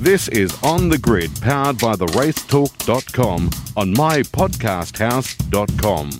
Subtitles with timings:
[0.00, 6.10] This is On the Grid, powered by the racetalk.com on mypodcasthouse.com.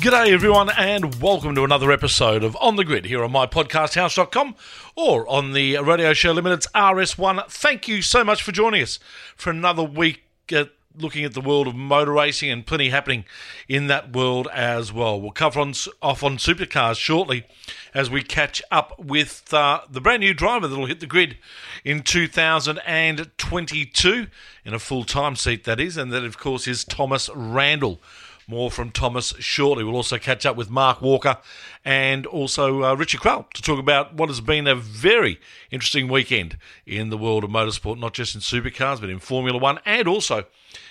[0.00, 4.56] G'day, everyone, and welcome to another episode of On the Grid here on mypodcasthouse.com
[4.96, 7.48] or on the Radio Show Limited's RS1.
[7.48, 8.98] Thank you so much for joining us
[9.36, 13.24] for another week at looking at the world of motor racing and plenty happening
[13.68, 15.18] in that world as well.
[15.20, 15.72] We'll cover on,
[16.02, 17.44] off on supercars shortly
[17.94, 21.36] as we catch up with uh, the brand new driver that'll hit the grid
[21.84, 24.26] in 2022
[24.64, 28.00] in a full time seat, that is, and that, of course, is Thomas Randall.
[28.50, 29.84] More from Thomas shortly.
[29.84, 31.36] We'll also catch up with Mark Walker
[31.84, 35.38] and also uh, Richard Craill to talk about what has been a very
[35.70, 39.80] interesting weekend in the world of motorsport, not just in supercars, but in Formula One
[39.84, 40.46] and also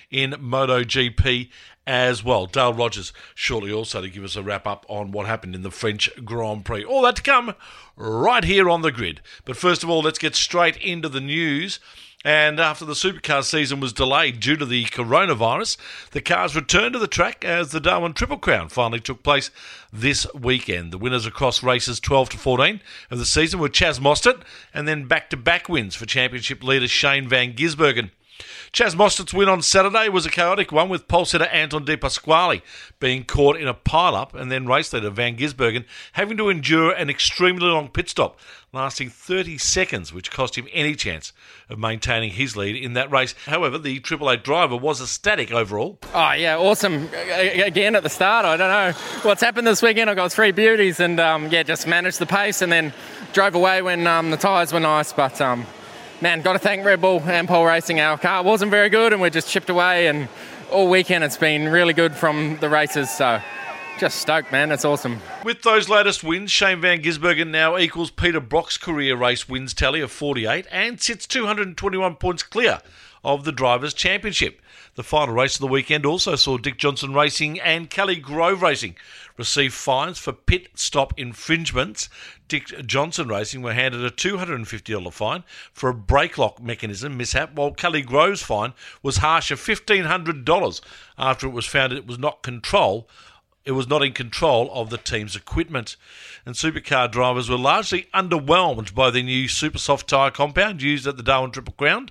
[0.09, 1.49] in MotoGP
[1.85, 2.45] as well.
[2.45, 5.71] Dale Rogers shortly also to give us a wrap up on what happened in the
[5.71, 6.83] French Grand Prix.
[6.83, 7.55] All that to come
[7.95, 9.21] right here on the grid.
[9.45, 11.79] But first of all, let's get straight into the news.
[12.25, 15.77] And after the supercar season was delayed due to the coronavirus,
[16.11, 19.49] the cars returned to the track as the Darwin Triple Crown finally took place
[19.93, 20.91] this weekend.
[20.91, 24.41] The winners across races 12 to 14 of the season were Chaz Mostert,
[24.73, 28.09] and then back to back wins for championship leader Shane Van Gisbergen.
[28.73, 32.61] Chaz Mostert's win on Saturday was a chaotic one with pole sitter Anton De Pasquale
[32.99, 37.09] being caught in a pile-up and then race leader Van Gisbergen having to endure an
[37.09, 38.37] extremely long pit stop
[38.73, 41.31] lasting 30 seconds, which cost him any chance
[41.69, 43.33] of maintaining his lead in that race.
[43.45, 45.97] However, the Triple driver was ecstatic overall.
[46.13, 47.09] Oh, yeah, awesome.
[47.13, 50.09] Again at the start, I don't know what's happened this weekend.
[50.09, 52.93] I got three beauties and, um, yeah, just managed the pace and then
[53.33, 55.65] drove away when um, the tyres were nice, but um,
[56.21, 57.99] man, got to thank Red Bull Ampol Racing.
[57.99, 60.07] Our car wasn't very good, and we just chipped away.
[60.07, 60.27] And
[60.71, 63.09] all weekend, it's been really good from the races.
[63.09, 63.41] So,
[63.99, 64.69] just stoked, man.
[64.69, 65.19] That's awesome.
[65.43, 70.01] With those latest wins, Shane Van Gisbergen now equals Peter Brock's career race wins tally
[70.01, 72.79] of 48 and sits 221 points clear
[73.23, 74.61] of the Drivers' Championship.
[74.95, 78.95] The final race of the weekend also saw Dick Johnson Racing and Kelly Grove Racing
[79.37, 82.09] receive fines for pit stop infringements.
[82.47, 85.43] Dick Johnson Racing were handed a $250 fine
[85.73, 90.81] for a brake lock mechanism mishap, while Kelly Grove's fine was harsh of $1,500
[91.17, 93.07] after it was found it was not control
[93.67, 95.97] it was not in control of the team's equipment.
[96.45, 101.17] And supercar drivers were largely underwhelmed by the new super soft tyre compound used at
[101.17, 102.07] the Darwin Triple Crown.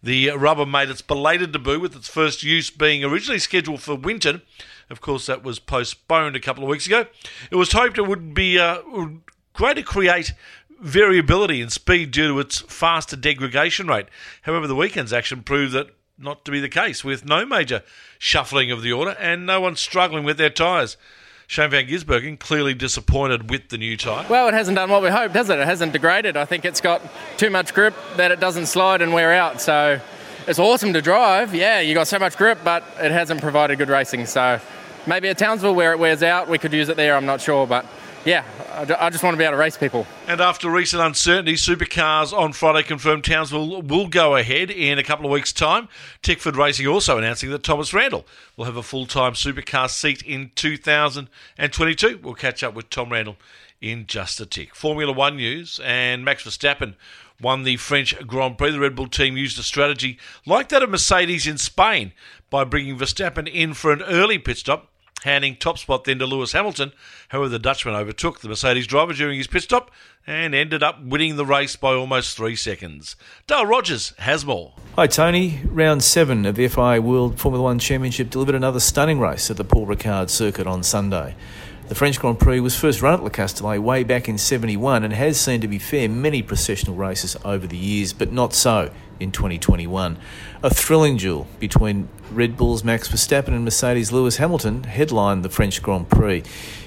[0.00, 4.42] The rubber made its belated debut with its first use being originally scheduled for winter.
[4.90, 7.06] Of course, that was postponed a couple of weeks ago.
[7.50, 8.80] It was hoped it would be uh,
[9.52, 10.32] great to create
[10.80, 14.06] variability in speed due to its faster degradation rate.
[14.42, 17.82] However, the weekend's action proved that not to be the case, with no major
[18.18, 20.96] shuffling of the order and no one struggling with their tyres.
[21.46, 24.24] Shane Van Gisbergen clearly disappointed with the new tyre.
[24.28, 25.58] Well, it hasn't done what we hoped, has it?
[25.58, 26.36] It hasn't degraded.
[26.36, 27.02] I think it's got
[27.38, 29.60] too much grip that it doesn't slide and wear out.
[29.60, 30.00] So
[30.46, 31.54] it's awesome to drive.
[31.54, 34.26] Yeah, you got so much grip, but it hasn't provided good racing.
[34.26, 34.60] So
[35.06, 37.16] maybe at Townsville where it wears out, we could use it there.
[37.16, 37.86] I'm not sure, but
[38.24, 38.44] yeah,
[38.98, 40.06] I just want to be able to race people.
[40.26, 45.24] And after recent uncertainty, Supercars on Friday confirmed Townsville will go ahead in a couple
[45.24, 45.88] of weeks' time.
[46.22, 50.50] Tickford Racing also announcing that Thomas Randall will have a full time Supercar seat in
[50.54, 52.20] 2022.
[52.22, 53.36] We'll catch up with Tom Randall
[53.80, 54.74] in just a tick.
[54.74, 56.96] Formula One news and Max Verstappen
[57.40, 58.72] won the French Grand Prix.
[58.72, 62.12] The Red Bull team used a strategy like that of Mercedes in Spain
[62.50, 64.89] by bringing Verstappen in for an early pit stop
[65.24, 66.92] handing top spot then to Lewis Hamilton.
[67.28, 69.90] However, the Dutchman overtook the Mercedes driver during his pit stop
[70.26, 73.16] and ended up winning the race by almost three seconds.
[73.46, 74.74] Dale Rogers has more.
[74.96, 75.60] Hi, Tony.
[75.64, 79.64] Round seven of the FIA World Formula One Championship delivered another stunning race at the
[79.64, 81.34] Paul Ricard circuit on Sunday.
[81.90, 85.12] The French Grand Prix was first run at Le Castellet way back in 71 and
[85.12, 89.32] has seen, to be fair, many processional races over the years, but not so in
[89.32, 90.16] 2021.
[90.62, 95.82] A thrilling duel between Red Bull's Max Verstappen and Mercedes Lewis Hamilton headlined the French
[95.82, 96.44] Grand Prix.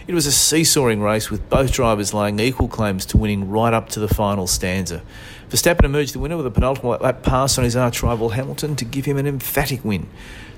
[0.07, 3.89] It was a seesawing race with both drivers laying equal claims to winning right up
[3.89, 5.01] to the final stanza.
[5.49, 8.85] Verstappen emerged the winner with a penultimate lap pass on his arch rival Hamilton to
[8.85, 10.07] give him an emphatic win.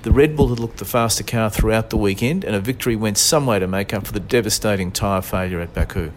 [0.06, 3.18] The Red Bull had looked the faster car throughout the weekend, and a victory went
[3.18, 6.12] some way to make up for the devastating tyre failure at Baku.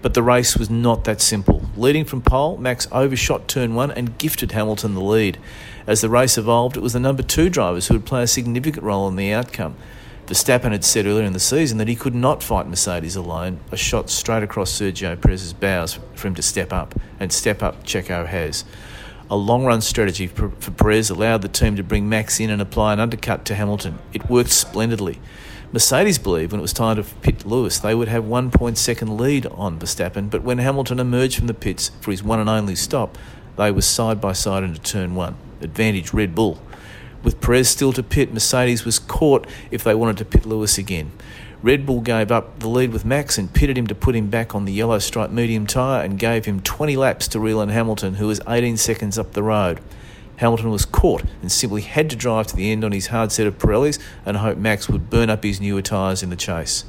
[0.00, 1.68] But the race was not that simple.
[1.76, 5.38] Leading from pole, Max overshot turn one and gifted Hamilton the lead.
[5.88, 8.84] As the race evolved, it was the number two drivers who would play a significant
[8.84, 9.74] role in the outcome.
[10.28, 13.76] Verstappen had said earlier in the season that he could not fight Mercedes alone, a
[13.76, 18.24] shot straight across Sergio Perez's bows for him to step up, and step up Checo
[18.24, 18.64] has.
[19.28, 22.92] A long run strategy for, Perez allowed the team to bring Max in and apply
[22.92, 23.98] an undercut to Hamilton.
[24.12, 25.18] It worked splendidly.
[25.72, 29.16] Mercedes believed when it was time to pit Lewis, they would have one point second
[29.16, 32.76] lead on Verstappen, but when Hamilton emerged from the pits for his one and only
[32.76, 33.18] stop,
[33.56, 35.36] They were side by side into turn one.
[35.60, 36.60] Advantage Red Bull.
[37.22, 41.10] With Perez still to pit, Mercedes was caught if they wanted to pit Lewis again.
[41.62, 44.54] Red Bull gave up the lead with Max and pitted him to put him back
[44.54, 48.14] on the yellow stripe medium tyre and gave him 20 laps to reel in Hamilton,
[48.14, 49.80] who was 18 seconds up the road.
[50.36, 53.46] Hamilton was caught and simply had to drive to the end on his hard set
[53.46, 56.84] of Pirellis and hope Max would burn up his newer tyres in the chase.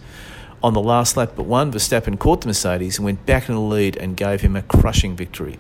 [0.62, 3.62] On the last lap but one, Verstappen caught the Mercedes and went back in the
[3.62, 5.60] lead and gave him a crushing victory.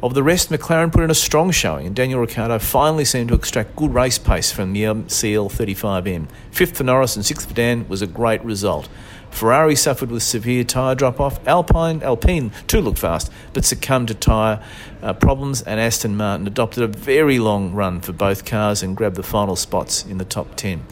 [0.00, 3.34] Of the rest, McLaren put in a strong showing, and Daniel Ricciardo finally seemed to
[3.34, 6.28] extract good race pace from the CL35M.
[6.52, 8.88] Fifth for Norris and sixth for Dan was a great result.
[9.32, 11.44] Ferrari suffered with severe tyre drop off.
[11.48, 14.62] Alpine, Alpine too looked fast, but succumbed to tyre
[15.02, 19.16] uh, problems, and Aston Martin adopted a very long run for both cars and grabbed
[19.16, 20.86] the final spots in the top 10.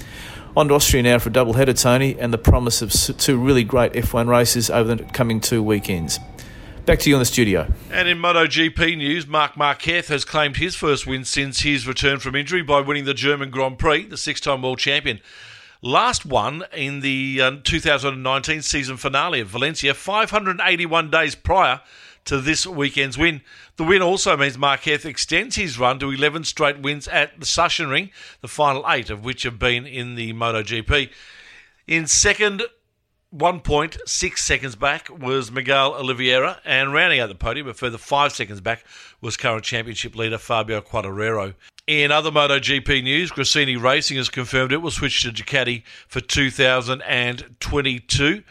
[0.57, 3.63] On to Austria now for a double header, Tony, and the promise of two really
[3.63, 6.19] great F1 races over the coming two weekends.
[6.87, 7.67] Back to you in the studio.
[7.91, 12.37] And in MotoGP news, Marc Marquez has claimed his first win since his return from
[12.37, 15.19] injury by winning the German Grand Prix, the six time world champion.
[15.83, 21.81] Last one in the uh, 2019 season finale of Valencia, 581 days prior
[22.27, 23.41] to this weekend's win.
[23.79, 28.11] The win also means Marquez extends his run to 11 straight wins at the Sachsenring,
[28.43, 31.11] the final eight of which have been in the MotoGP.
[31.89, 32.63] In second,
[33.35, 38.61] 1.6 seconds back was Miguel Oliveira, and rounding out the podium, a further five seconds
[38.61, 38.85] back
[39.21, 41.55] was current championship leader Fabio Quartararo.
[41.89, 48.43] In other MotoGP news, Gresini Racing has confirmed it will switch to Ducati for 2022.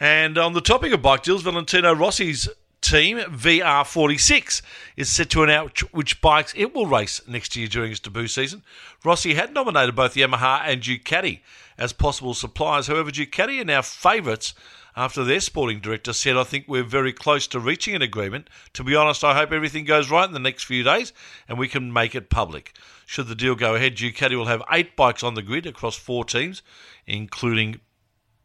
[0.00, 2.48] And on the topic of bike deals, Valentino Rossi's
[2.82, 4.60] team, VR46,
[4.96, 8.62] is set to announce which bikes it will race next year during its debut season.
[9.04, 11.40] Rossi had nominated both Yamaha and Ducati
[11.78, 12.88] as possible suppliers.
[12.88, 14.54] However, Ducati are now favourites
[14.94, 18.50] after their sporting director said, I think we're very close to reaching an agreement.
[18.74, 21.12] To be honest, I hope everything goes right in the next few days
[21.48, 22.74] and we can make it public.
[23.06, 26.24] Should the deal go ahead, Ducati will have eight bikes on the grid across four
[26.24, 26.62] teams,
[27.06, 27.80] including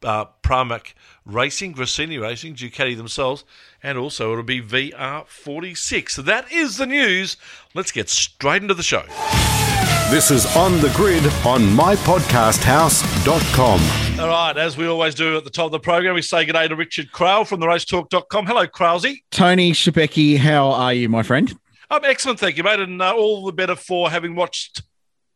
[0.04, 0.94] uh, Pramac
[1.26, 3.44] Racing, Gresini Racing, Ducati themselves,
[3.84, 6.12] and also it'll be VR46.
[6.12, 7.36] So that is the news.
[7.74, 9.04] Let's get straight into the show.
[10.10, 14.20] This is On the Grid on mypodcasthouse.com.
[14.20, 16.54] All right, as we always do at the top of the program, we say good
[16.54, 18.46] day to Richard Craill from the racetalk.com.
[18.46, 19.18] Hello, Crailsy.
[19.32, 21.54] Tony Shapecki, how are you, my friend?
[21.90, 24.82] I'm excellent, thank you, mate, and uh, all the better for having watched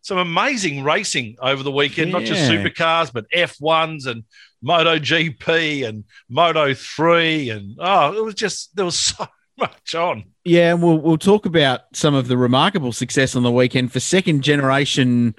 [0.01, 2.19] some amazing racing over the weekend, yeah.
[2.19, 4.23] not just supercars, but F1s and
[4.63, 7.49] MotoGP and Moto 3.
[7.49, 9.27] And oh, it was just, there was so
[9.57, 10.25] much on.
[10.43, 13.99] Yeah, and we'll we'll talk about some of the remarkable success on the weekend for
[13.99, 15.35] second generation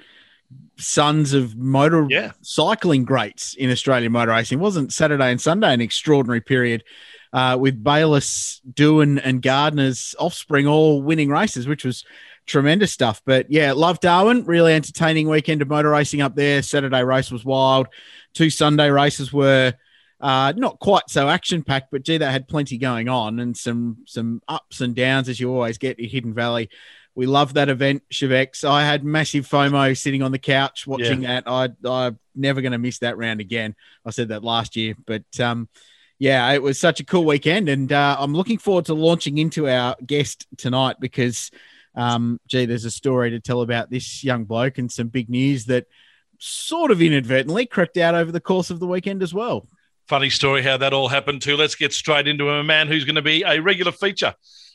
[0.77, 2.31] sons of motor yeah.
[2.41, 4.59] cycling greats in Australian motor racing.
[4.59, 6.83] It wasn't Saturday and Sunday an extraordinary period
[7.31, 12.05] uh, with Bayliss, Doohan, and Gardner's offspring all winning races, which was
[12.45, 13.21] tremendous stuff.
[13.25, 14.45] But yeah, love Darwin.
[14.45, 16.61] Really entertaining weekend of motor racing up there.
[16.61, 17.87] Saturday race was wild.
[18.33, 19.73] Two Sunday races were
[20.19, 23.97] uh, not quite so action packed, but gee, that had plenty going on and some
[24.05, 26.69] some ups and downs as you always get in Hidden Valley.
[27.15, 28.63] We love that event, Chevex.
[28.67, 31.41] I had massive FOMO sitting on the couch watching yeah.
[31.41, 31.43] that.
[31.47, 33.75] I I'm never going to miss that round again.
[34.05, 35.69] I said that last year, but um,
[36.19, 39.67] yeah, it was such a cool weekend, and uh, I'm looking forward to launching into
[39.67, 41.51] our guest tonight because,
[41.95, 45.65] um, gee, there's a story to tell about this young bloke and some big news
[45.65, 45.85] that
[46.39, 49.67] sort of inadvertently crept out over the course of the weekend as well.
[50.07, 51.55] Funny story how that all happened too.
[51.55, 54.33] Let's get straight into him, a man who's going to be a regular feature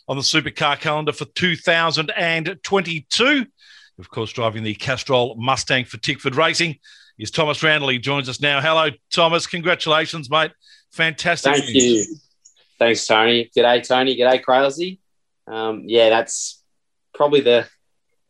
[0.09, 3.47] on the supercar calendar for 2022.
[3.99, 6.79] Of course, driving the Castrol Mustang for Tickford Racing
[7.19, 7.91] is Thomas Randall.
[7.91, 8.61] He joins us now.
[8.61, 9.47] Hello, Thomas.
[9.47, 10.53] Congratulations, mate.
[10.93, 11.57] Fantastic.
[11.57, 11.83] Thank news.
[11.83, 12.17] you.
[12.79, 13.51] Thanks, Tony.
[13.55, 14.17] G'day, Tony.
[14.17, 14.99] G'day, Crailsy.
[15.47, 16.58] Um, yeah, that's
[17.19, 17.69] probably the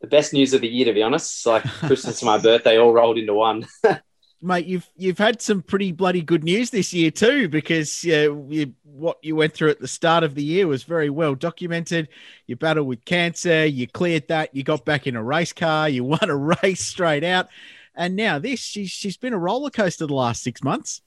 [0.00, 1.46] the best news of the year, to be honest.
[1.46, 3.68] Like Christmas and my birthday all rolled into one.
[4.42, 8.74] mate, you've you've had some pretty bloody good news this year too, because uh, you,
[8.84, 12.08] what you went through at the start of the year was very well documented.
[12.46, 16.02] You battled with cancer, you cleared that, you got back in a race car, you
[16.04, 17.48] won a race straight out,
[17.94, 18.60] and now this.
[18.60, 21.02] She's she's been a roller coaster the last six months.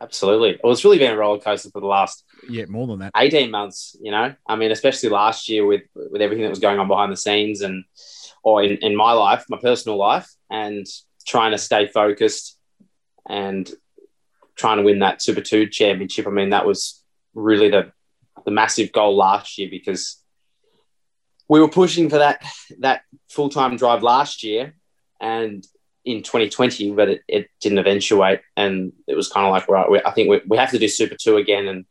[0.00, 3.12] Absolutely, well, it's really been a roller coaster for the last yeah more than that
[3.16, 3.96] eighteen months.
[4.00, 7.12] You know, I mean, especially last year with with everything that was going on behind
[7.12, 7.84] the scenes and
[8.42, 10.86] or in, in my life, my personal life, and
[11.26, 12.58] trying to stay focused
[13.28, 13.70] and
[14.56, 16.26] trying to win that Super 2 championship.
[16.26, 17.02] I mean, that was
[17.34, 17.92] really the,
[18.44, 20.18] the massive goal last year because
[21.48, 22.44] we were pushing for that
[22.80, 24.74] that full time drive last year
[25.20, 25.66] and
[26.04, 28.40] in 2020, but it, it didn't eventuate.
[28.56, 30.88] And it was kind of like, right, we, I think we, we have to do
[30.88, 31.68] Super 2 again.
[31.68, 31.84] And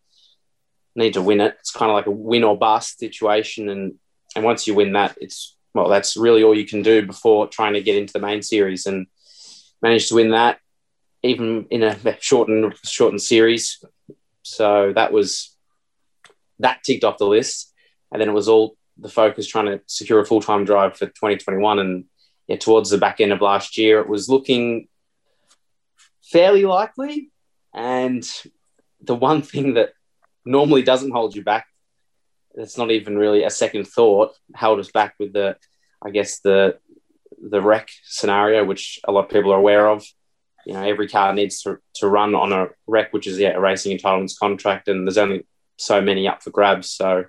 [0.95, 1.55] need to win it.
[1.59, 3.95] It's kind of like a win or bust situation, and
[4.35, 7.73] and once you win that, it's well, that's really all you can do before trying
[7.73, 9.07] to get into the main series, and
[9.81, 10.59] managed to win that
[11.23, 13.83] even in a shortened shortened series.
[14.43, 15.55] So that was
[16.59, 17.73] that ticked off the list,
[18.11, 21.05] and then it was all the focus trying to secure a full time drive for
[21.07, 21.79] 2021.
[21.79, 22.05] And
[22.47, 24.87] yeah, towards the back end of last year, it was looking
[26.23, 27.31] fairly likely.
[27.73, 28.27] And
[29.01, 29.93] the one thing that
[30.45, 31.65] normally doesn't hold you back,
[32.55, 35.55] it's not even really a second thought, held us back with the,
[36.03, 36.77] I guess the
[37.43, 40.05] the REC scenario, which a lot of people are aware of.
[40.65, 43.59] You know, every car needs to, to run on a REC, which is yeah, a
[43.59, 46.91] racing entitlements contract, and there's only so many up for grabs.
[46.91, 47.25] So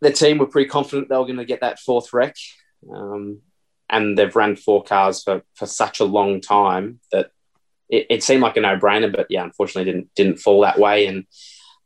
[0.00, 2.34] the team were pretty confident they were going to get that fourth REC.
[2.94, 3.40] Um,
[3.88, 7.30] and they've run four cars for, for such a long time that
[7.88, 11.06] it, it seemed like a no brainer, but yeah, unfortunately didn't didn't fall that way.
[11.06, 11.24] And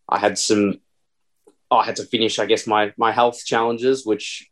[0.09, 0.81] I had some,
[1.71, 4.49] I had to finish, I guess, my my health challenges, which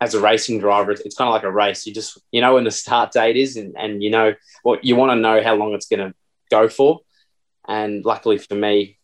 [0.00, 1.86] as a racing driver, it's kind of like a race.
[1.86, 4.80] You just you know when the start date is, and, and you know what well,
[4.82, 6.14] you want to know how long it's going to
[6.50, 7.00] go for.
[7.66, 8.98] And luckily for me,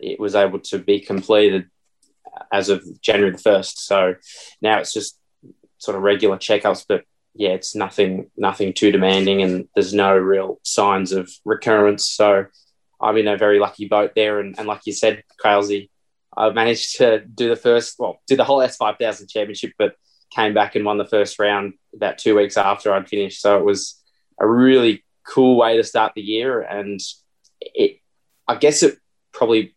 [0.00, 1.68] it was able to be completed
[2.52, 3.86] as of January the first.
[3.86, 4.14] So
[4.60, 5.18] now it's just
[5.78, 10.60] sort of regular checkups, but yeah, it's nothing nothing too demanding, and there's no real
[10.62, 12.06] signs of recurrence.
[12.06, 12.46] So
[13.02, 15.90] I'm in a very lucky boat there, and, and like you said, Crailsy,
[16.36, 19.96] I managed to do the first, well, did the whole S5000 championship, but
[20.34, 23.42] came back and won the first round about two weeks after I'd finished.
[23.42, 24.02] So it was
[24.40, 27.00] a really cool way to start the year, and
[27.60, 27.98] it,
[28.48, 28.98] I guess it
[29.32, 29.74] probably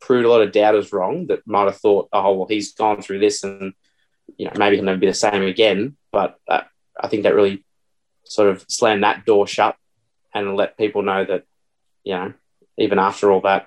[0.00, 3.18] proved a lot of doubters wrong that might have thought, oh, well, he's gone through
[3.18, 3.74] this and,
[4.36, 5.96] you know, maybe he'll never be the same again.
[6.10, 6.62] But uh,
[6.98, 7.64] I think that really
[8.24, 9.76] sort of slammed that door shut
[10.34, 11.44] and let people know that,
[12.04, 12.32] you know,
[12.78, 13.66] even after all that,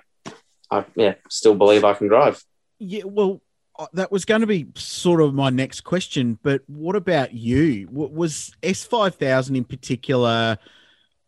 [0.70, 2.42] I yeah, still believe I can drive.
[2.78, 3.40] Yeah, well,
[3.78, 7.88] uh, that was going to be sort of my next question, but what about you?
[7.90, 10.58] Was S5000 in particular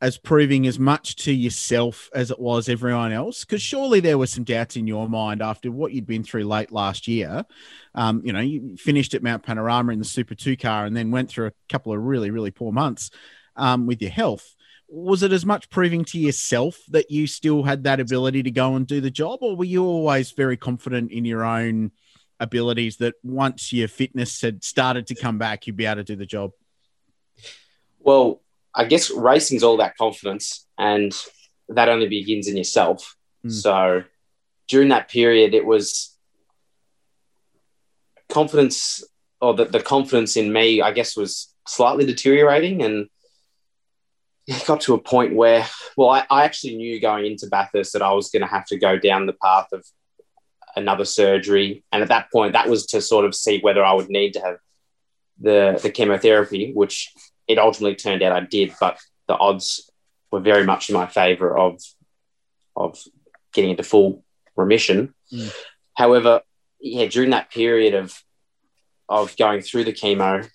[0.01, 3.45] as proving as much to yourself as it was everyone else?
[3.45, 6.71] Because surely there were some doubts in your mind after what you'd been through late
[6.71, 7.45] last year.
[7.95, 11.11] Um, you know, you finished at Mount Panorama in the Super 2 car and then
[11.11, 13.11] went through a couple of really, really poor months
[13.57, 14.56] um, with your health.
[14.89, 18.77] Was it as much proving to yourself that you still had that ability to go
[18.77, 21.91] and do the job, or were you always very confident in your own
[22.39, 26.17] abilities that once your fitness had started to come back, you'd be able to do
[26.17, 26.53] the job?
[27.99, 28.43] Well,
[28.75, 31.13] I guess racing is all about confidence, and
[31.69, 33.17] that only begins in yourself.
[33.45, 33.53] Mm.
[33.53, 34.05] So
[34.69, 36.17] during that period, it was
[38.29, 39.03] confidence,
[39.41, 43.09] or the, the confidence in me, I guess, was slightly deteriorating, and
[44.47, 48.03] it got to a point where, well, I, I actually knew going into Bathurst that
[48.03, 49.85] I was going to have to go down the path of
[50.77, 54.09] another surgery, and at that point, that was to sort of see whether I would
[54.09, 54.57] need to have
[55.41, 57.13] the the chemotherapy, which
[57.49, 58.99] it ultimately turned out I did, but
[59.29, 59.91] the odds
[60.31, 61.81] were very much in my favor of
[62.75, 62.99] of
[63.53, 64.25] getting into full
[64.55, 65.15] remission.
[65.33, 65.53] Mm.
[65.95, 66.43] However,
[66.81, 68.23] yeah, during that period of
[69.09, 70.49] of going through the chemo,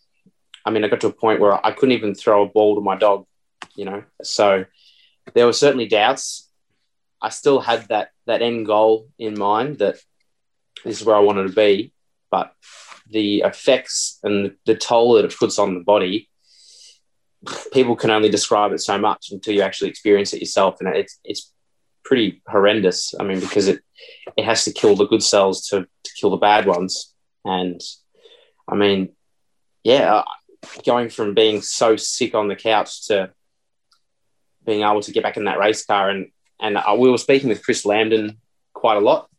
[0.66, 2.82] I mean, I got to a point where I couldn't even throw a ball to
[2.82, 3.26] my dog,
[3.76, 4.04] you know.
[4.24, 4.66] So
[5.34, 6.50] there were certainly doubts.
[7.22, 9.98] I still had that that end goal in mind that
[10.84, 11.94] this is where I wanted to be,
[12.30, 12.54] but
[13.10, 16.30] the effects and the toll that it puts on the body
[17.74, 21.20] people can only describe it so much until you actually experience it yourself, and it's
[21.24, 21.52] it's
[22.04, 23.14] pretty horrendous.
[23.20, 23.82] I mean, because it
[24.38, 27.14] it has to kill the good cells to, to kill the bad ones,
[27.44, 27.82] and
[28.68, 29.10] I mean,
[29.84, 30.24] yeah,
[30.86, 33.32] going from being so sick on the couch to
[34.66, 37.50] being able to get back in that race car, and and uh, we were speaking
[37.50, 38.38] with Chris Lambden
[38.74, 39.30] quite a lot,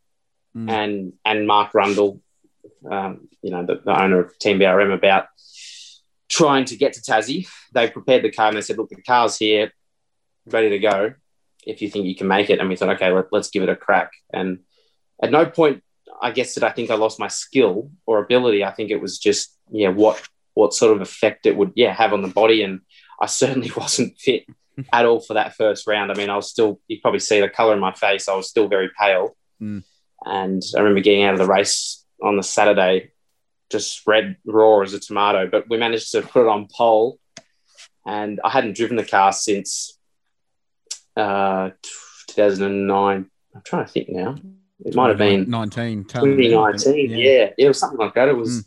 [0.56, 0.70] mm.
[0.70, 2.20] and and Mark Rundle,
[2.90, 5.26] um, you know, the, the owner of Team BRM, about
[6.32, 7.46] trying to get to Tassie.
[7.72, 9.70] They prepared the car and they said, look, the car's here,
[10.46, 11.14] ready to go.
[11.66, 12.58] If you think you can make it.
[12.58, 14.10] And we thought, okay, let, us give it a crack.
[14.32, 14.60] And
[15.22, 15.82] at no point,
[16.20, 18.64] I guess that I think I lost my skill or ability.
[18.64, 22.14] I think it was just, yeah, what, what sort of effect it would, yeah, have
[22.14, 22.62] on the body.
[22.62, 22.80] And
[23.20, 24.44] I certainly wasn't fit
[24.92, 26.10] at all for that first round.
[26.10, 28.28] I mean, I was still, you probably see the color in my face.
[28.28, 29.36] I was still very pale.
[29.60, 29.84] Mm.
[30.24, 33.12] And I remember getting out of the race on the Saturday
[33.72, 35.48] just red raw as a tomato.
[35.48, 37.18] But we managed to put it on pole,
[38.06, 39.98] and I hadn't driven the car since
[41.16, 41.70] uh,
[42.28, 43.30] 2009.
[43.54, 44.36] I'm trying to think now.
[44.84, 47.10] It might have been 19, 2019.
[47.10, 47.16] Yeah.
[47.16, 48.28] yeah, yeah, it was something like that.
[48.28, 48.66] It was mm.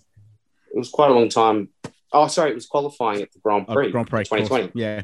[0.73, 1.69] it was quite a long time.
[2.11, 4.71] Oh, sorry, it was qualifying at the Grand Prix, oh, Grand Prix 2020.
[4.73, 5.01] Yeah, yeah.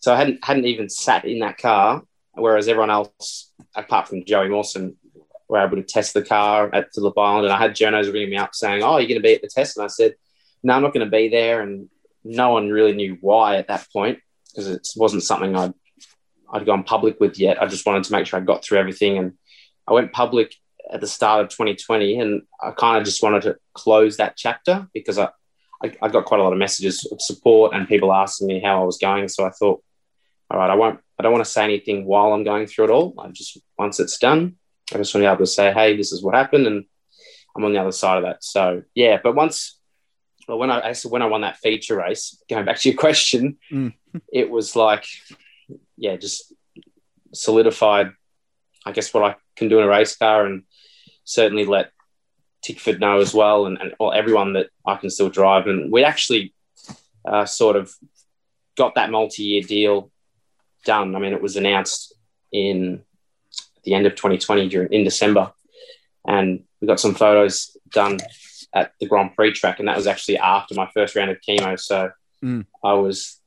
[0.00, 2.02] So I hadn't hadn't even sat in that car
[2.38, 4.96] whereas everyone else, apart from Joey Mawson,
[5.48, 7.46] were able to test the car at Phillip Island.
[7.46, 9.48] And I had journos ringing me up saying, "Oh, you're going to be at the
[9.48, 10.14] test?" And I said,
[10.62, 11.88] "No, I'm not going to be there." And
[12.24, 14.18] no one really knew why at that point
[14.50, 15.74] because it wasn't something I'd
[16.50, 17.60] I'd gone public with yet.
[17.60, 19.34] I just wanted to make sure I got through everything, and
[19.86, 20.54] I went public
[20.90, 24.88] at the start of 2020, and I kind of just wanted to close that chapter
[24.94, 25.28] because I,
[25.82, 28.80] I, I got quite a lot of messages of support and people asking me how
[28.80, 29.28] I was going.
[29.28, 29.82] So I thought,
[30.50, 32.90] all right, I won't, I don't want to say anything while I'm going through it
[32.90, 33.14] all.
[33.18, 34.56] I just once it's done,
[34.92, 36.84] I just want to be able to say, hey, this is what happened, and
[37.56, 38.42] I'm on the other side of that.
[38.44, 39.78] So yeah, but once,
[40.46, 43.92] well, when I when I won that feature race, going back to your question, Mm.
[44.32, 45.04] it was like,
[45.96, 46.54] yeah, just
[47.34, 48.12] solidified,
[48.86, 50.62] I guess, what I can do in a race car, and
[51.24, 51.90] certainly let
[52.62, 55.66] Tickford know as well, and, and well, everyone that I can still drive.
[55.66, 56.54] And we actually
[57.26, 57.92] uh, sort of
[58.76, 60.10] got that multi-year deal
[60.88, 61.14] done.
[61.14, 62.14] I mean, it was announced
[62.50, 63.02] in
[63.84, 65.52] the end of 2020 during in December,
[66.26, 68.18] and we got some photos done
[68.74, 71.78] at the Grand Prix track, and that was actually after my first round of chemo.
[71.78, 72.10] So
[72.42, 72.66] Mm.
[72.84, 73.40] I was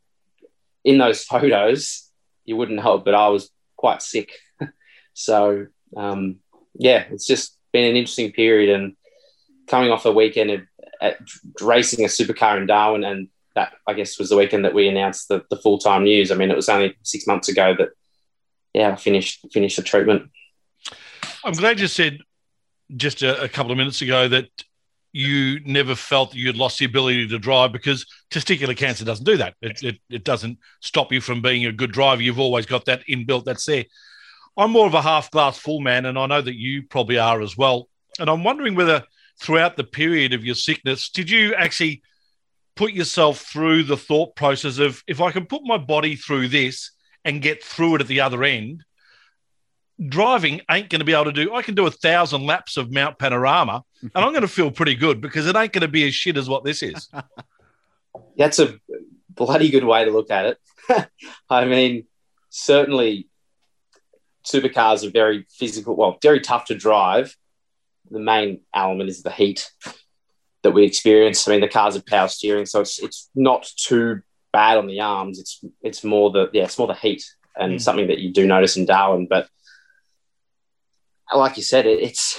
[0.84, 2.10] in those photos.
[2.46, 4.32] You wouldn't it, but I was quite sick.
[5.14, 6.38] so um,
[6.74, 8.96] yeah, it's just been an interesting period, and
[9.68, 10.62] coming off a weekend of
[11.02, 11.18] at
[11.62, 15.28] racing a supercar in Darwin, and that I guess was the weekend that we announced
[15.28, 16.32] the, the full time news.
[16.32, 17.90] I mean, it was only six months ago that
[18.74, 20.30] yeah, I finished finished the treatment.
[21.44, 22.20] I'm glad you said
[22.96, 24.50] just a, a couple of minutes ago that
[25.14, 29.38] you never felt that you'd lost the ability to drive because testicular cancer doesn't do
[29.38, 29.56] that.
[29.62, 32.22] It, it, it doesn't stop you from being a good driver.
[32.22, 33.86] You've always got that inbuilt that's there.
[34.58, 37.42] I'm more of a half glass full man, and I know that you probably are
[37.42, 37.90] as well.
[38.20, 39.04] And I'm wondering whether
[39.42, 42.04] throughout the period of your sickness, did you actually
[42.76, 46.92] put yourself through the thought process of if I can put my body through this
[47.24, 48.84] and get through it at the other end,
[50.08, 51.54] driving ain't going to be able to do.
[51.54, 54.96] I can do a thousand laps of Mount Panorama, and I'm going to feel pretty
[54.96, 57.10] good because it ain't going to be as shit as what this is.
[58.38, 58.76] That's a
[59.30, 61.10] bloody good way to look at it.
[61.50, 62.08] I mean,
[62.50, 63.28] certainly
[64.46, 67.36] supercars are very physical, well, very tough to drive.
[68.10, 69.72] The main element is the heat
[70.64, 71.48] that we experience.
[71.48, 74.22] I mean, the cars are power steering, so it's it's not too
[74.54, 75.40] bad on the arms.
[75.40, 77.24] It's it's more the yeah, it's more the heat
[77.58, 77.82] and Mm.
[77.82, 79.28] something that you do notice in Darwin.
[79.28, 79.48] But
[81.34, 82.38] like you said, it, it's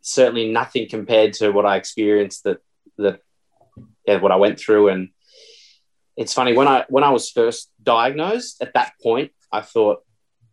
[0.00, 2.58] certainly nothing compared to what I experienced that
[2.98, 3.20] that
[4.06, 4.88] yeah, what I went through.
[4.88, 5.08] And
[6.16, 10.02] it's funny when I when I was first diagnosed at that point, I thought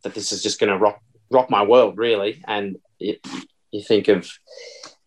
[0.04, 1.00] that this is just going to rock
[1.32, 2.42] rock my world really.
[2.48, 3.26] And it,
[3.72, 4.30] you think of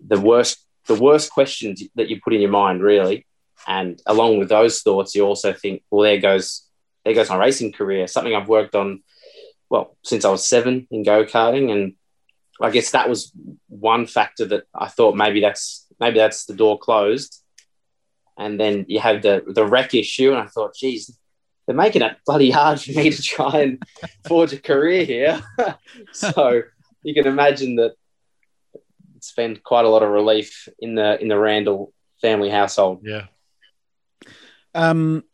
[0.05, 3.27] the worst the worst questions that you put in your mind really.
[3.67, 6.67] And along with those thoughts, you also think, well, there goes
[7.05, 8.07] there goes my racing career.
[8.07, 9.03] Something I've worked on
[9.69, 11.95] well since I was seven in go karting, and
[12.61, 13.33] I guess that was
[13.69, 17.43] one factor that I thought maybe that's maybe that's the door closed.
[18.39, 21.17] And then you have the the REC issue, and I thought, geez,
[21.67, 23.83] they're making it bloody hard for me to try and
[24.27, 25.43] forge a career here.
[26.13, 26.63] so
[27.03, 27.95] you can imagine that
[29.17, 33.01] it's been quite a lot of relief in the in the Randall family household.
[33.03, 33.27] Yeah.
[34.75, 35.25] Um,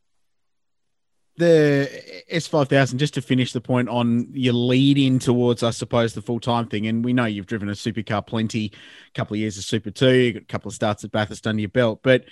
[1.36, 1.88] the
[2.30, 6.40] S5000, just to finish the point on your lead in towards, I suppose, the full
[6.40, 6.86] time thing.
[6.86, 8.72] And we know you've driven a supercar plenty,
[9.08, 11.46] a couple of years of Super 2, you got a couple of starts at Bathurst
[11.46, 12.24] under your belt, but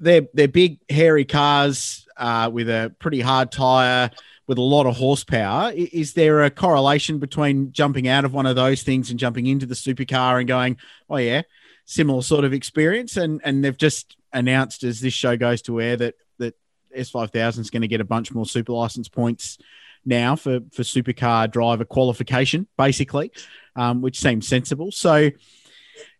[0.00, 4.10] they're, they're big, hairy cars uh, with a pretty hard tire,
[4.46, 5.72] with a lot of horsepower.
[5.74, 9.66] Is there a correlation between jumping out of one of those things and jumping into
[9.66, 10.76] the supercar and going,
[11.08, 11.42] oh, yeah,
[11.84, 13.16] similar sort of experience?
[13.16, 16.54] And, and they've just announced as this show goes to air that that
[16.96, 19.58] S5000 is going to get a bunch more super license points
[20.04, 23.30] now for for supercar driver qualification, basically,
[23.76, 24.90] um, which seems sensible.
[24.90, 25.30] So,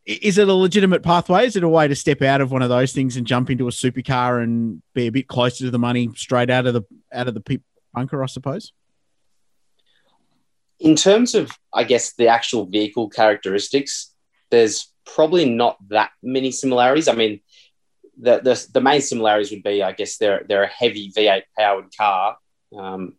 [0.06, 1.46] is it a legitimate pathway?
[1.46, 3.68] Is it a way to step out of one of those things and jump into
[3.68, 6.82] a supercar and be a bit closer to the money straight out of the
[7.12, 8.22] out of the pit bunker?
[8.22, 8.72] I suppose.
[10.81, 14.12] In terms of, I guess, the actual vehicle characteristics,
[14.50, 17.07] there's probably not that many similarities.
[17.07, 17.40] I mean,
[18.18, 21.96] the, the, the main similarities would be, I guess, they're, they're a heavy V8 powered
[21.96, 22.37] car
[22.76, 23.14] um,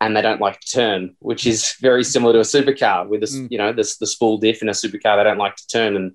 [0.00, 3.36] and they don't like to turn, which is very similar to a supercar with this,
[3.36, 3.48] Mm.
[3.52, 5.94] you know, this, the spool diff in a supercar, they don't like to turn.
[5.94, 6.12] And,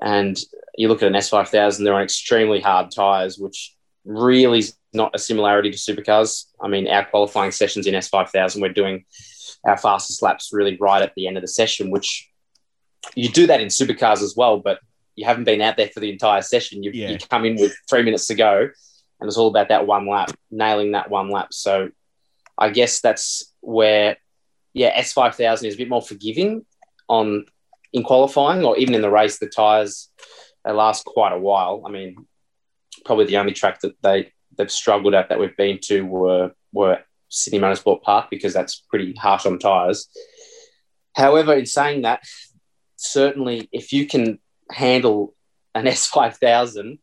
[0.00, 0.38] and
[0.76, 3.75] you look at an S5000, they're on extremely hard tires, which
[4.06, 6.46] really is not a similarity to supercars.
[6.60, 9.04] I mean, our qualifying sessions in S5000, we're doing
[9.64, 12.30] our fastest laps really right at the end of the session, which
[13.14, 14.80] you do that in supercars as well, but
[15.16, 16.82] you haven't been out there for the entire session.
[16.82, 17.10] You, Yeah.
[17.10, 18.68] you come in with three minutes to go,
[19.20, 21.52] and it's all about that one lap, nailing that one lap.
[21.52, 21.90] So
[22.58, 24.16] I guess that's where
[24.72, 26.64] yeah, S five thousand is a bit more forgiving
[27.08, 27.46] on
[27.92, 29.38] in qualifying or even in the race.
[29.38, 30.10] The tires
[30.64, 31.82] they last quite a while.
[31.86, 32.26] I mean,
[33.06, 36.98] probably the only track that they they've struggled at that we've been to were were
[37.28, 40.08] Sydney Motorsport Park because that's pretty harsh on tires.
[41.14, 42.22] However, in saying that,
[42.96, 44.38] certainly if you can
[44.70, 45.34] handle
[45.74, 46.98] an S5000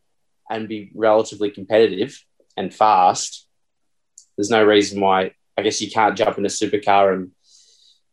[0.50, 2.24] and be relatively competitive
[2.56, 3.48] and fast,
[4.38, 7.32] there's no reason why I guess you can't jump in a supercar and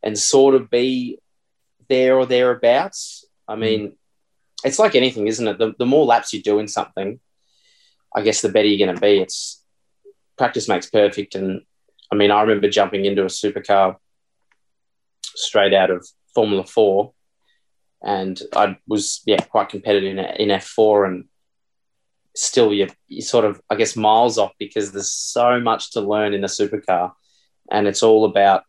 [0.02, 1.18] and sort of be
[1.88, 3.26] there or thereabouts.
[3.46, 3.60] I hmm.
[3.60, 3.96] mean,
[4.64, 5.58] it's like anything, isn't it?
[5.58, 7.20] The, the more laps you do in something,
[8.14, 9.18] I guess the better you're going to be.
[9.18, 9.62] It's
[10.36, 11.34] practice makes perfect.
[11.34, 11.62] And
[12.12, 13.96] I mean, I remember jumping into a supercar
[15.22, 17.12] straight out of Formula Four,
[18.02, 21.24] and I was yeah quite competitive in, in F4, and
[22.34, 26.34] still you you sort of I guess miles off because there's so much to learn
[26.34, 27.12] in a supercar,
[27.70, 28.64] and it's all about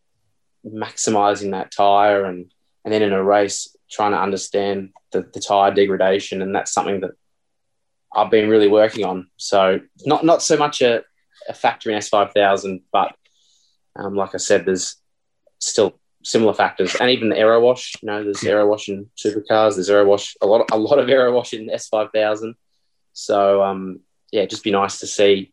[0.64, 2.52] maximizing that tire and
[2.84, 7.00] and then in a race trying to understand the, the tire degradation and that's something
[7.00, 7.10] that
[8.14, 9.28] I've been really working on.
[9.36, 11.02] So not not so much a,
[11.48, 13.14] a factor in S5000, but
[13.96, 14.96] um, like I said, there's
[15.58, 17.94] still similar factors, and even the aero wash.
[18.02, 19.74] You know, there's aero wash in supercars.
[19.74, 22.54] There's aero wash a lot, a lot of aero wash in S5000.
[23.12, 25.52] So um, yeah, just be nice to see.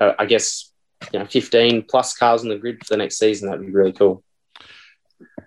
[0.00, 0.72] Uh, I guess
[1.12, 3.48] you know, 15 plus cars on the grid for the next season.
[3.48, 4.22] That'd be really cool.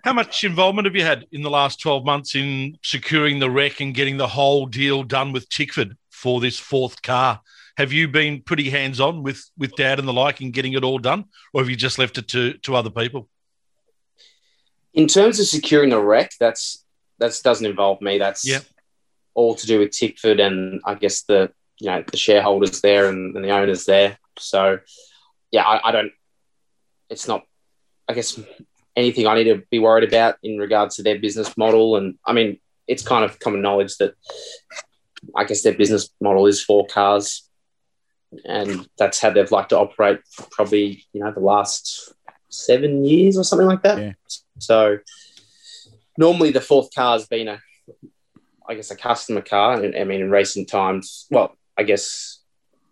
[0.04, 3.80] How much involvement have you had in the last 12 months in securing the REC
[3.80, 7.40] and getting the whole deal done with Tickford for this fourth car?
[7.76, 10.82] Have you been pretty hands on with, with dad and the like in getting it
[10.82, 13.28] all done, or have you just left it to, to other people?
[14.94, 16.84] In terms of securing the REC, that's
[17.18, 18.18] that doesn't involve me.
[18.18, 18.60] That's yeah.
[19.34, 23.36] all to do with Tickford and I guess the you know the shareholders there and,
[23.36, 24.18] and the owners there.
[24.38, 24.78] So
[25.52, 26.12] yeah, I, I don't.
[27.10, 27.44] It's not.
[28.08, 28.40] I guess
[28.96, 31.96] anything I need to be worried about in regards to their business model.
[31.96, 34.14] And I mean, it's kind of common knowledge that
[35.36, 37.48] I guess their business model is for cars,
[38.44, 40.20] and that's how they've liked to operate.
[40.50, 42.12] Probably you know the last
[42.48, 43.98] seven years or something like that.
[43.98, 44.12] Yeah.
[44.58, 44.98] So
[46.18, 47.60] normally the fourth car has been a,
[48.68, 49.82] I guess, a customer car.
[49.82, 52.42] And I mean, in recent times, well, I guess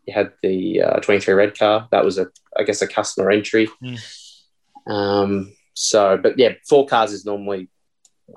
[0.07, 1.89] you had the uh, 23 red car.
[1.91, 3.69] That was a, I guess, a customer entry.
[3.83, 4.91] Mm.
[4.91, 7.69] Um, so, but yeah, four cars is normally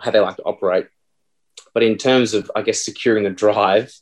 [0.01, 0.87] how they like to operate.
[1.73, 3.93] But in terms of, I guess, securing the drive,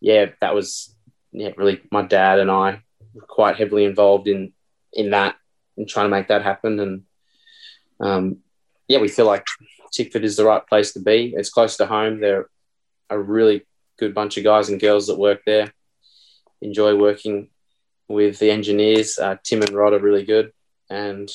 [0.00, 0.94] yeah, that was
[1.32, 2.82] yeah, really my dad and I
[3.14, 4.52] were quite heavily involved in
[4.92, 5.36] in that
[5.76, 6.78] and trying to make that happen.
[6.78, 7.02] And
[8.00, 8.38] um,
[8.88, 9.46] yeah, we feel like
[9.92, 11.34] Tickford is the right place to be.
[11.36, 12.20] It's close to home.
[12.20, 12.48] They're
[13.08, 13.66] a really
[13.98, 15.72] good bunch of guys and girls that work there.
[16.60, 17.48] Enjoy working
[18.08, 19.18] with the engineers.
[19.18, 20.52] Uh, Tim and Rod are really good,
[20.90, 21.30] and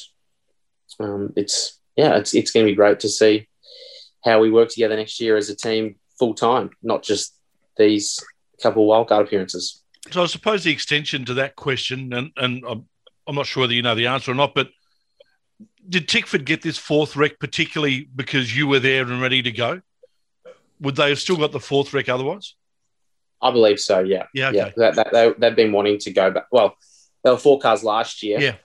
[0.99, 3.46] um, it's yeah, it's it's going to be great to see
[4.27, 7.35] how we work together next year as a team full time, not just
[7.77, 8.19] these
[8.61, 9.83] couple of wildcard appearances.
[10.11, 12.85] So I suppose the extension to that question, and and I'm,
[13.27, 14.69] I'm not sure whether you know the answer or not, but
[15.87, 19.81] did Tickford get this fourth REC particularly because you were there and ready to go?
[20.81, 22.55] Would they have still got the fourth REC otherwise?
[23.41, 23.99] I believe so.
[23.99, 24.25] Yeah.
[24.33, 24.49] Yeah.
[24.49, 24.57] Okay.
[24.57, 24.71] Yeah.
[24.75, 26.47] That, that, they, they've been wanting to go back.
[26.51, 26.75] Well,
[27.23, 28.39] there were four cars last year.
[28.39, 28.55] Yeah.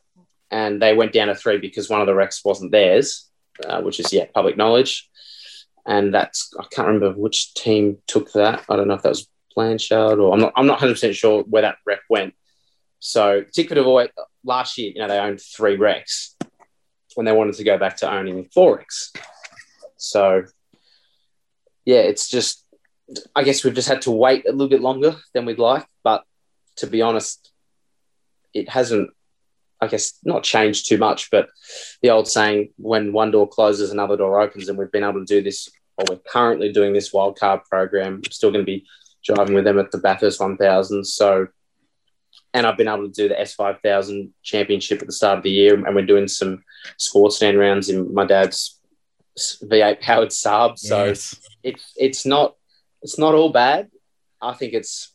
[0.50, 3.30] And they went down to three because one of the RECs wasn't theirs,
[3.66, 5.08] uh, which is yeah public knowledge.
[5.86, 8.64] And that's I can't remember which team took that.
[8.68, 10.52] I don't know if that was Blanchard or I'm not.
[10.56, 12.34] I'm not 100 percent sure where that rep went.
[13.00, 14.10] So Tickford have always
[14.44, 16.34] last year, you know, they owned three RECs
[17.14, 19.16] when they wanted to go back to owning four RECs.
[19.96, 20.44] So
[21.84, 22.64] yeah, it's just
[23.34, 25.86] I guess we've just had to wait a little bit longer than we'd like.
[26.04, 26.24] But
[26.76, 27.50] to be honest,
[28.54, 29.10] it hasn't
[29.82, 31.48] I guess not changed too much, but
[32.02, 35.24] the old saying, when one door closes, another door opens, and we've been able to
[35.24, 35.68] do this,
[35.98, 38.22] or we're currently doing this wildcard program.
[38.24, 38.86] I'm still going to be
[39.24, 41.04] driving with them at the Bathurst 1000.
[41.04, 41.48] So,
[42.54, 45.74] and I've been able to do the S5000 championship at the start of the year,
[45.74, 46.62] and we're doing some
[46.96, 48.80] sports sedan rounds in my dad's
[49.36, 50.78] V8 powered Saab.
[50.78, 51.40] So yes.
[51.64, 52.54] it's it's not
[53.02, 53.90] it's not all bad.
[54.40, 55.12] I think it's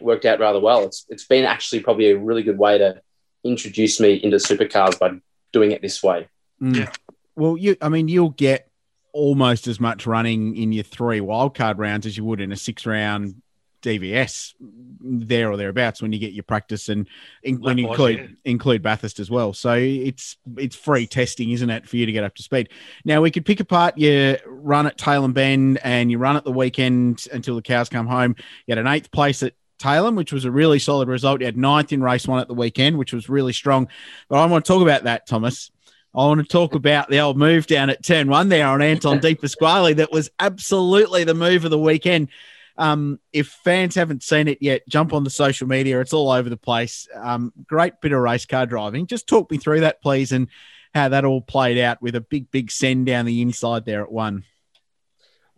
[0.00, 0.84] worked out rather well.
[0.84, 3.00] It's it's been actually probably a really good way to
[3.44, 5.10] introduce me into supercars by
[5.52, 6.28] doing it this way.
[6.60, 6.76] Mm.
[6.76, 6.92] Yeah.
[7.36, 8.70] Well, you, I mean, you'll get
[9.12, 12.86] almost as much running in your three wildcard rounds as you would in a six
[12.86, 13.42] round
[13.82, 14.54] DVS
[15.00, 17.08] there or thereabouts when you get your practice and
[17.42, 18.50] in, when you include yeah.
[18.50, 19.52] include Bathurst as well.
[19.52, 22.68] So it's it's free testing, isn't it, for you to get up to speed.
[23.04, 26.52] Now we could pick apart your run at Tailem Bend and you run at the
[26.52, 28.36] weekend until the cows come home.
[28.66, 31.40] You had an eighth place at Tailem, which was a really solid result.
[31.40, 33.88] He had ninth in race one at the weekend, which was really strong.
[34.28, 35.70] But I want to talk about that, Thomas.
[36.14, 39.18] I want to talk about the old move down at turn one there on Anton
[39.20, 39.94] De Pasquale.
[39.94, 42.28] That was absolutely the move of the weekend.
[42.76, 46.00] Um, if fans haven't seen it yet, jump on the social media.
[46.00, 47.08] It's all over the place.
[47.14, 49.06] Um, great bit of race car driving.
[49.06, 50.48] Just talk me through that, please, and
[50.94, 54.12] how that all played out with a big, big send down the inside there at
[54.12, 54.44] one.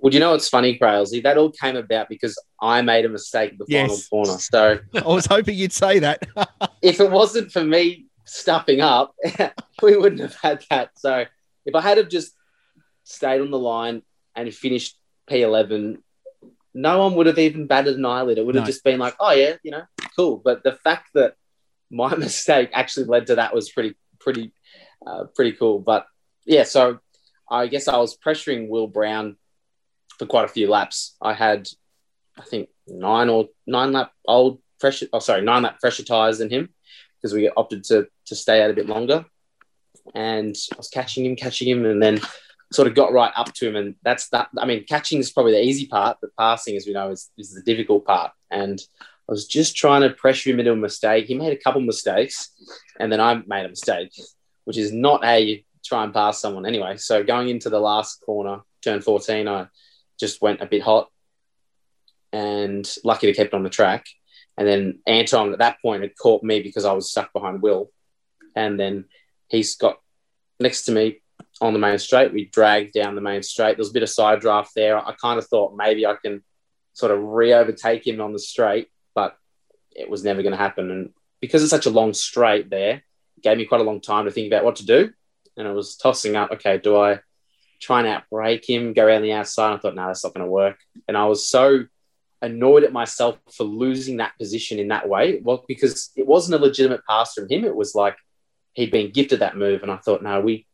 [0.04, 1.22] Well, you know what's funny, Crailsy?
[1.22, 4.06] That all came about because I made a mistake at the Yes.
[4.06, 4.38] final corner.
[4.38, 6.20] So I was hoping you'd say that.
[6.82, 9.14] if it wasn't for me stuffing up,
[9.82, 10.90] we wouldn't have had that.
[10.96, 11.24] So
[11.64, 12.34] if I had have just
[13.04, 14.02] stayed on the line
[14.36, 14.98] and finished
[15.30, 16.02] P11,
[16.74, 18.36] no one would have even batted an eyelid.
[18.36, 18.66] It would have No.
[18.70, 19.84] just been like, oh yeah, you know,
[20.16, 20.36] cool.
[20.36, 21.36] But the fact that
[21.90, 24.52] my mistake actually led to that was pretty, pretty,
[25.06, 25.78] uh, pretty cool.
[25.78, 26.04] But
[26.44, 26.98] yeah, so
[27.50, 29.38] I guess I was pressuring Will Brown
[30.18, 31.16] for quite a few laps.
[31.20, 31.68] I had,
[32.38, 35.06] I think, nine or nine lap old pressure.
[35.12, 36.70] Oh, sorry, nine lap fresher tires than him
[37.16, 39.24] because we opted to to stay out a bit longer.
[40.14, 42.20] And I was catching him, catching him, and then
[42.72, 43.76] sort of got right up to him.
[43.76, 44.48] And that's that.
[44.58, 47.54] I mean, catching is probably the easy part, but passing, as we know, is, is
[47.54, 48.32] the difficult part.
[48.50, 48.80] And
[49.28, 51.26] I was just trying to pressure him into a mistake.
[51.26, 52.50] He made a couple mistakes,
[53.00, 54.12] and then I made a mistake,
[54.64, 56.96] which is not how you try and pass someone anyway.
[56.96, 59.66] So going into the last corner, turn 14, I
[60.18, 61.10] just went a bit hot
[62.32, 64.06] and lucky to keep it on the track.
[64.56, 67.90] And then Anton at that point had caught me because I was stuck behind Will.
[68.54, 69.06] And then
[69.48, 69.98] he's got
[70.60, 71.20] next to me
[71.60, 72.32] on the main straight.
[72.32, 73.76] We dragged down the main straight.
[73.76, 74.98] There was a bit of side draft there.
[74.98, 76.42] I kind of thought maybe I can
[76.92, 79.36] sort of re overtake him on the straight, but
[79.90, 80.90] it was never going to happen.
[80.90, 83.02] And because it's such a long straight there,
[83.36, 85.12] it gave me quite a long time to think about what to do.
[85.56, 87.20] And I was tossing up, okay, do I
[87.84, 89.74] try and outbrake him, go around the outside?
[89.74, 90.78] I thought, no, that's not going to work.
[91.06, 91.84] And I was so
[92.42, 95.40] annoyed at myself for losing that position in that way.
[95.42, 97.64] Well, because it wasn't a legitimate pass from him.
[97.64, 98.16] It was like
[98.74, 100.66] he'd been gifted that move, and I thought, no, we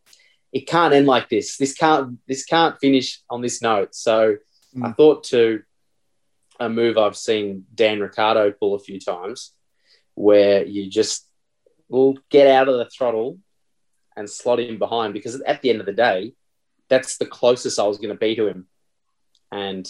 [0.52, 1.56] it can't end like this.
[1.56, 3.94] This can't this can't finish on this note.
[3.94, 4.36] So
[4.84, 4.96] I Mm.
[4.96, 5.62] thought to
[6.60, 9.52] a move I've seen Dan Ricciardo pull a few times,
[10.14, 11.28] where you just
[11.88, 13.38] will get out of the throttle
[14.16, 16.34] and slot him behind because at the end of the day,
[16.90, 18.66] that's the closest I was going to be to him.
[19.50, 19.88] And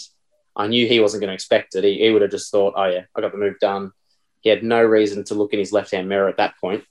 [0.54, 1.82] I knew he wasn't going to expect it.
[1.82, 3.92] He, he would have just thought, oh, yeah, I got the move done.
[4.40, 6.84] He had no reason to look in his left hand mirror at that point.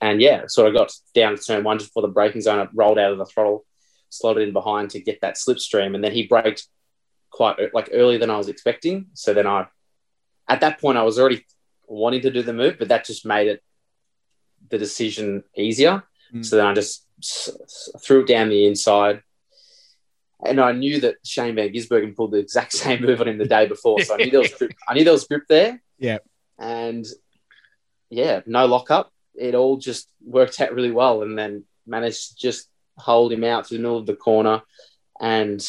[0.00, 2.60] And yeah, sort of got down to turn one just before the braking zone.
[2.60, 3.64] I rolled out of the throttle,
[4.10, 5.94] slotted in behind to get that slipstream.
[5.94, 6.66] And then he braked
[7.30, 9.06] quite like earlier than I was expecting.
[9.14, 9.66] So then I,
[10.48, 11.44] at that point, I was already
[11.86, 13.62] wanting to do the move, but that just made it
[14.70, 16.02] the decision easier.
[16.34, 16.44] Mm.
[16.44, 17.05] So then I just
[18.02, 19.22] threw it down the inside.
[20.44, 23.46] And I knew that Shane Van Gisbergen pulled the exact same move on him the
[23.46, 24.00] day before.
[24.02, 25.82] So I knew there was grip, I knew there was grip there.
[25.98, 26.18] Yeah.
[26.58, 27.04] And
[28.10, 29.12] yeah, no lockup.
[29.34, 31.22] It all just worked out really well.
[31.22, 34.62] And then managed to just hold him out to the middle of the corner
[35.20, 35.66] and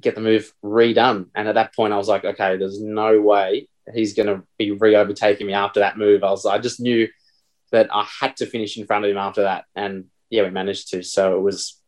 [0.00, 1.26] get the move redone.
[1.34, 4.70] And at that point, I was like, okay, there's no way he's going to be
[4.70, 6.22] re overtaking me after that move.
[6.24, 7.08] I was, I just knew
[7.72, 9.64] that I had to finish in front of him after that.
[9.74, 11.02] And yeah, we managed to.
[11.02, 11.80] So it was,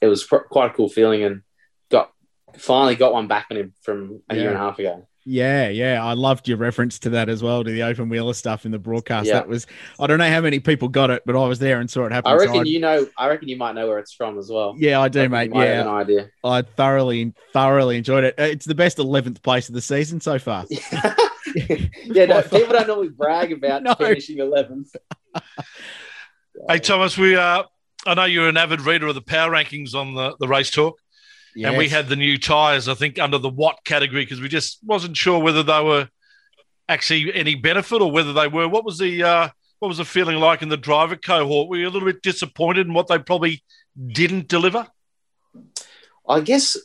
[0.00, 1.42] it was pr- quite a cool feeling and
[1.90, 2.12] got
[2.58, 5.06] finally got one back on him from a year and a half ago.
[5.24, 6.04] Yeah, yeah.
[6.04, 8.78] I loved your reference to that as well, to the open wheeler stuff in the
[8.80, 9.28] broadcast.
[9.28, 9.34] Yeah.
[9.34, 9.68] That was,
[10.00, 12.12] I don't know how many people got it, but I was there and saw it
[12.12, 12.32] happen.
[12.32, 14.74] I reckon I'd- you know, I reckon you might know where it's from as well.
[14.76, 15.44] yeah, I do, I mate.
[15.44, 16.30] you might have Yeah, an idea.
[16.42, 18.34] I thoroughly, thoroughly enjoyed it.
[18.36, 20.64] Uh, It's the best 11th place of the season so far.
[20.70, 23.94] yeah, no, people don't normally brag about No.
[23.94, 24.88] finishing 11th.
[26.68, 27.62] Hey, Thomas, we uh,
[28.06, 30.98] I know you're an avid reader of the power rankings on the, the race talk,
[31.70, 34.78] and we had the new tyres, I think, under the what category because we just
[34.84, 36.08] wasn't sure whether they were
[36.88, 38.68] actually any benefit or whether they were.
[38.68, 41.68] What was the uh, what was the feeling like in the driver cohort?
[41.68, 43.62] Were you a little bit disappointed in what they probably
[44.06, 44.86] didn't deliver?
[46.28, 46.76] I guess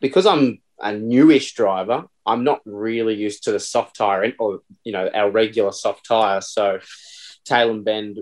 [0.00, 4.92] because I'm a newish driver, I'm not really used to the soft tire or you
[4.92, 6.40] know our regular soft tire.
[6.40, 6.80] So
[7.48, 8.18] Tailem Bend.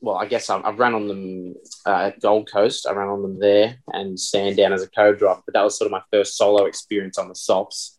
[0.00, 1.54] Well, I guess I've, I've run on them
[1.86, 2.86] uh, at Gold Coast.
[2.86, 5.92] I ran on them there and Sandown as a co-driver, but that was sort of
[5.92, 7.98] my first solo experience on the softs.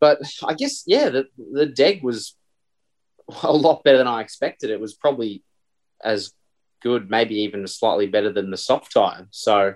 [0.00, 2.36] But I guess yeah, the the deg was
[3.42, 4.70] a lot better than I expected.
[4.70, 5.42] It was probably
[6.02, 6.32] as
[6.80, 9.26] good, maybe even slightly better than the soft tire.
[9.30, 9.74] So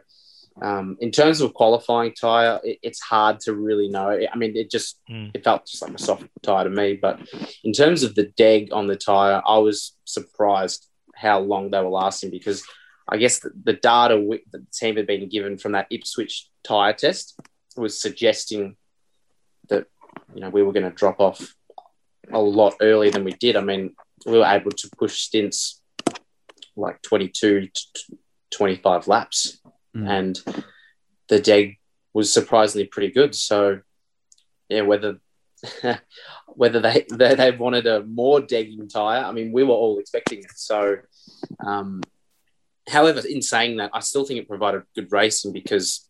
[0.60, 4.10] um, in terms of qualifying tire, it, it's hard to really know.
[4.10, 5.30] I mean, it just Mm.
[5.34, 6.94] it felt just like a soft tire to me.
[7.00, 7.20] But
[7.64, 11.88] in terms of the deg on the tire, I was surprised how long they were
[11.88, 12.64] lasting because
[13.08, 16.48] I guess the, the data wi- that the team had been given from that Ipswich
[16.64, 17.38] tire test
[17.76, 18.76] was suggesting
[19.68, 19.86] that
[20.34, 21.54] you know we were going to drop off
[22.32, 23.56] a lot earlier than we did.
[23.56, 23.94] I mean,
[24.26, 25.80] we were able to push stints
[26.76, 28.16] like 22 to
[28.52, 29.60] 25 laps,
[29.96, 30.08] Mm.
[30.08, 30.64] and
[31.28, 31.78] the deg
[32.14, 33.34] was surprisingly pretty good.
[33.34, 33.80] So,
[34.68, 35.18] yeah, whether
[36.48, 40.40] whether they, they they wanted a more degging tire, I mean, we were all expecting
[40.40, 40.56] it.
[40.56, 40.96] So,
[41.64, 42.02] um,
[42.88, 46.08] however, in saying that, I still think it provided good racing because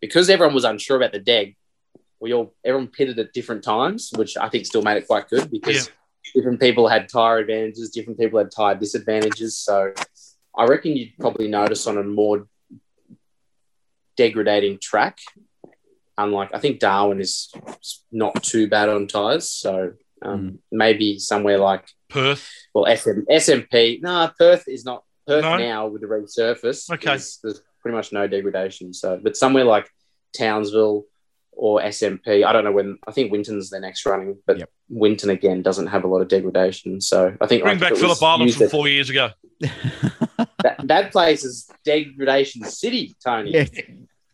[0.00, 1.56] because everyone was unsure about the deg.
[2.20, 5.50] We all everyone pitted at different times, which I think still made it quite good
[5.50, 5.90] because
[6.34, 9.58] different people had tire advantages, different people had tire disadvantages.
[9.58, 9.92] So
[10.56, 12.46] I reckon you'd probably notice on a more
[14.16, 15.18] degrading track.
[16.16, 17.52] Unlike, I think Darwin is
[18.12, 19.50] not too bad on tires.
[19.50, 22.48] So um, maybe somewhere like, Perth.
[22.72, 24.00] well, SM, SMP.
[24.00, 25.02] No, Perth is not.
[25.26, 25.56] Perth No?
[25.56, 26.88] now with the resurface.
[26.92, 27.14] Okay.
[27.14, 28.92] is- there's pretty much no degradation.
[28.92, 29.88] So, but somewhere like
[30.36, 31.04] Townsville
[31.56, 32.98] or SMP, I don't know when.
[33.06, 34.70] I think Winton's their next running, but Yep.
[34.88, 37.00] Winton again doesn't have a lot of degradation.
[37.00, 39.30] So I think Bring like, back Philip it Island from four years ago.
[39.60, 43.52] that, that place is degradation city, Tony.
[43.52, 43.64] Yeah.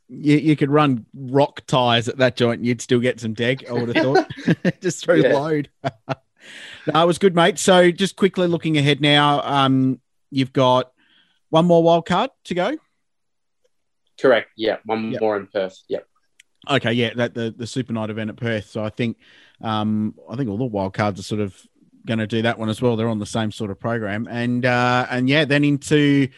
[0.08, 3.64] You, you could run rock tires at that joint and you'd still get some deg,
[3.68, 4.30] I would have thought,
[4.80, 5.34] just through Yeah.
[5.38, 5.70] load.
[5.84, 7.58] no, it was good, mate.
[7.58, 10.90] So just quickly looking ahead now, um, you've got
[11.50, 12.76] one more wild card to go.
[14.20, 14.50] Correct.
[14.56, 15.20] Yeah, one Yep.
[15.20, 15.78] more in Perth.
[15.88, 16.06] Yep.
[16.68, 18.68] Okay, yeah, that the the Super Night event at Perth.
[18.68, 19.16] So I think,
[19.62, 21.56] um, I think all the wild cards are sort of
[22.06, 22.96] going to do that one as well.
[22.96, 26.28] They're on the same sort of program, and uh, and yeah, then into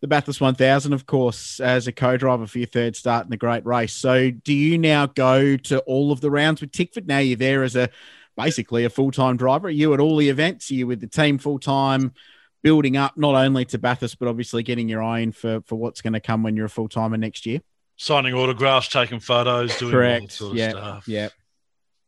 [0.00, 3.66] the Bathurst 1000, of course, as a co-driver for your third start in the Great
[3.66, 3.92] Race.
[3.92, 7.06] So do you now go to all of the rounds with Tickford?
[7.06, 7.90] Now you're there as a
[8.36, 9.68] basically a full time driver.
[9.68, 10.70] Are you at all the events?
[10.70, 12.14] Are you with the team full time?
[12.62, 16.02] Building up not only to Bathurst, but obviously getting your eye in for, for what's
[16.02, 17.60] going to come when you're a full timer next year.
[18.02, 20.70] Signing autographs, taking photos, doing all that sort of yeah.
[20.70, 21.06] stuff.
[21.06, 21.28] Yeah.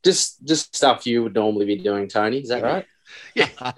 [0.03, 2.39] Just just stuff you would normally be doing, Tony.
[2.39, 2.87] Is that right?
[3.35, 3.49] Yeah.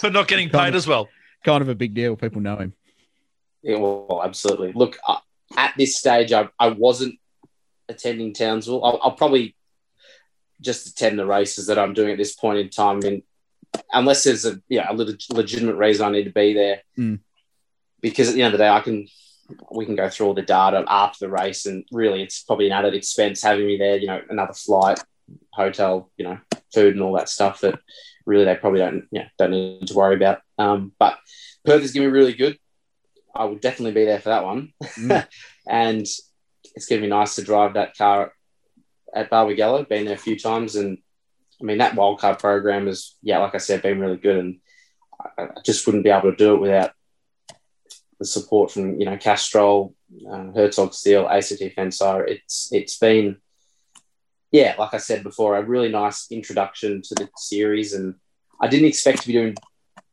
[0.00, 1.10] but not getting paid as well.
[1.44, 2.16] kind of a big deal.
[2.16, 2.72] People know him.
[3.62, 4.72] Yeah, well, absolutely.
[4.72, 5.18] Look, uh,
[5.58, 7.16] at this stage, I, I wasn't
[7.90, 8.82] attending Townsville.
[8.82, 9.54] I'll, I'll probably
[10.62, 12.96] just attend the races that I'm doing at this point in time.
[12.96, 13.22] I mean,
[13.92, 17.20] unless there's a yeah a little legitimate reason I need to be there, Mm.
[18.00, 19.06] because at the end of the day, I can
[19.70, 22.72] we can go through all the data after the race, and really, it's probably an
[22.72, 23.96] added expense having me there.
[23.96, 25.00] You know, another flight,
[25.52, 26.38] hotel, you know,
[26.72, 27.78] food, and all that stuff that
[28.26, 30.40] really they probably don't yeah don't need to worry about.
[30.58, 31.18] Um, but
[31.64, 32.58] Perth is going to be really good.
[33.34, 34.72] I will definitely be there for that one.
[34.98, 35.26] Mm.
[35.68, 38.32] and it's going to be nice to drive that car
[39.14, 39.88] at Barbagallo.
[39.88, 40.76] Been there a few times.
[40.76, 40.98] And
[41.60, 44.36] I mean, that wildcard program is, yeah, like I said, been really good.
[44.36, 44.60] And
[45.38, 46.92] I, I just wouldn't be able to do it without
[48.20, 49.94] the support from, you know, Castrol,
[50.30, 52.28] um, Herzog Steel, ACT Fensar.
[52.28, 53.38] It's, it's been,
[54.52, 57.94] yeah, like I said before, a really nice introduction to the series.
[57.94, 58.14] And
[58.60, 59.54] I didn't expect to be doing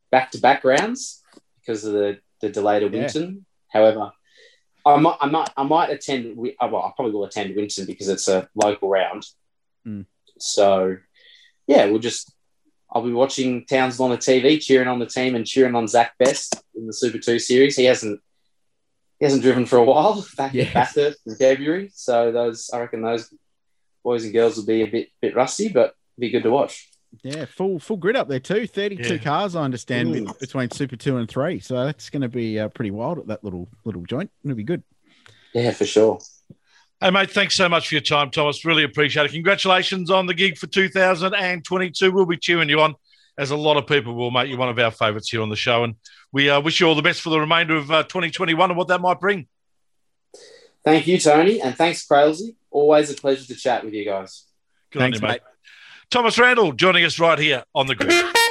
[0.10, 1.22] back to back rounds
[1.60, 3.02] because of the, the delay to Yeah.
[3.02, 3.46] Winton.
[3.70, 4.12] However,
[4.86, 6.40] I might, I might, I might attend.
[6.40, 9.26] Uh, Well, I probably will attend Winton because it's a local round.
[9.86, 10.06] Mm.
[10.40, 10.96] So,
[11.68, 12.32] yeah, we'll just.
[12.92, 16.14] I'll be watching Townsville on the TV, cheering on the team and cheering on Zach
[16.18, 17.76] Best in the Super Two series.
[17.76, 18.22] He hasn't,
[19.20, 20.64] he hasn't driven for a while back Yeah.
[20.66, 21.92] at Bathurst in February.
[21.94, 23.34] So those, I reckon those
[24.04, 26.90] boys and girls will be a bit, bit rusty, but be good to watch.
[27.24, 28.68] Yeah, full full grid up there too.
[28.68, 29.24] Thirty-two Yeah.
[29.24, 30.40] cars, I understand, be- Mm.
[30.40, 31.60] between Super Two and Three.
[31.60, 34.30] So that's going to be uh, pretty wild at that little little joint.
[34.44, 34.84] It'll be good.
[35.54, 36.20] Yeah, for sure.
[37.00, 38.66] Hey, mate, thanks so much for your time, Thomas.
[38.66, 39.32] Really appreciate it.
[39.32, 42.12] Congratulations on the gig for 2022.
[42.12, 42.96] We'll be cheering you on,
[43.38, 44.50] as a lot of people will, mate.
[44.50, 45.84] You're one of our favourites here on the show.
[45.84, 45.94] And
[46.32, 48.88] we uh, wish you all the best for the remainder of uh, 2021 and what
[48.88, 49.48] that might bring.
[50.84, 52.56] Thank you, Tony, and thanks, Crailsy.
[52.72, 54.46] Always a pleasure to chat with you guys.
[54.90, 55.42] Good on Thanks, you, mate.
[56.10, 58.47] Thomas Randall joining us right here on the grid.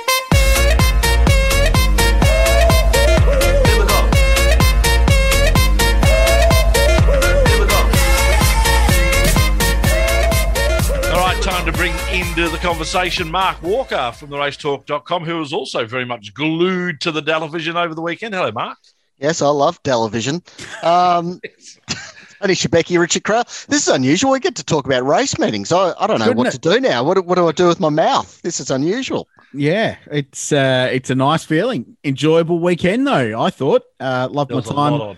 [12.36, 17.10] Into the conversation Mark Walker from the racetalk.com, who was also very much glued to
[17.10, 18.34] the television over the weekend.
[18.34, 18.76] Hello, Mark.
[19.18, 20.42] Yes, I love television.
[20.82, 21.40] Um,
[22.42, 23.66] Tony Shebeki, Richard Craill.
[23.68, 24.32] This is unusual.
[24.32, 25.72] We get to talk about race meetings.
[25.72, 26.60] I, I don't know Couldn't what it?
[26.62, 27.02] to do now.
[27.02, 28.42] What, do- what do I do with my mouth?
[28.42, 29.26] This is unusual.
[29.54, 31.96] Yeah, it's uh, it's a nice feeling.
[32.04, 33.40] Enjoyable weekend though.
[33.40, 33.82] I thought.
[33.98, 35.16] Uh, loved There my time on.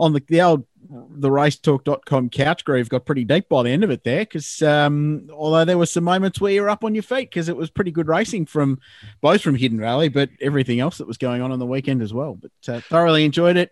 [0.00, 3.90] on the the old the racetalk.com couch groove got pretty deep by the end of
[3.90, 7.02] it there because um, although there were some moments where you were up on your
[7.02, 8.78] feet because it was pretty good racing from
[9.20, 12.14] both from Hidden Valley but everything else that was going on on the weekend as
[12.14, 12.38] well.
[12.40, 13.70] But uh, thoroughly enjoyed it.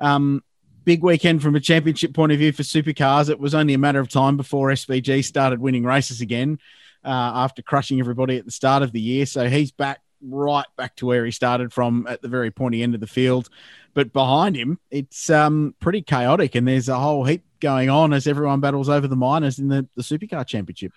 [0.00, 0.42] Um,
[0.84, 3.28] big weekend from a championship point of view for supercars.
[3.28, 6.58] It was only a matter of time before SVG started winning races again
[7.04, 9.26] uh, after crushing everybody at the start of the year.
[9.26, 12.94] So he's back right back to where he started from at the very pointy end
[12.94, 13.48] of the field.
[13.96, 18.26] But behind him, it's um, pretty chaotic, and there's a whole heap going on as
[18.26, 20.92] everyone battles over the minors in the, the Supercar Championship.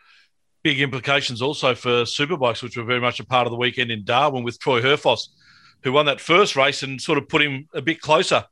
[0.63, 4.03] Big implications also for Superbikes, which were very much a part of the weekend in
[4.03, 5.29] Darwin with Troy Herfoss,
[5.81, 8.43] who won that first race and sort of put him a bit closer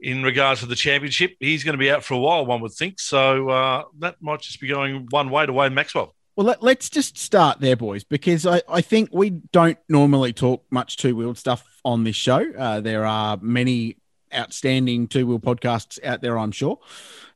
[0.00, 1.32] in regards to the championship.
[1.40, 3.00] He's going to be out for a while, one would think.
[3.00, 6.14] So uh, that might just be going one way to Wayne Maxwell.
[6.40, 10.64] Well, let, us just start there, boys, because I, I think we don't normally talk
[10.70, 12.50] much two wheeled stuff on this show.
[12.58, 13.98] Uh, there are many
[14.34, 16.78] outstanding two wheel podcasts out there, I'm sure.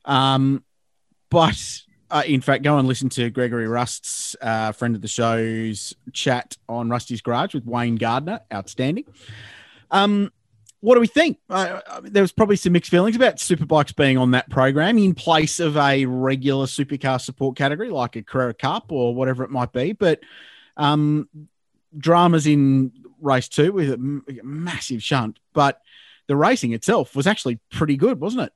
[0.05, 0.63] Um,
[1.29, 5.93] but uh, in fact, go and listen to Gregory Rust's uh, friend of the show's
[6.11, 8.39] chat on Rusty's Garage with Wayne Gardner.
[8.51, 9.05] Outstanding.
[9.91, 10.31] Um,
[10.81, 11.39] what do we think?
[11.49, 15.59] Uh, there was probably some mixed feelings about superbikes being on that program in place
[15.59, 19.93] of a regular supercar support category like a Carrera Cup or whatever it might be.
[19.93, 20.19] But
[20.77, 21.27] um,
[21.97, 25.81] dramas in race two with a massive shunt, but
[26.27, 28.53] the racing itself was actually pretty good, wasn't it?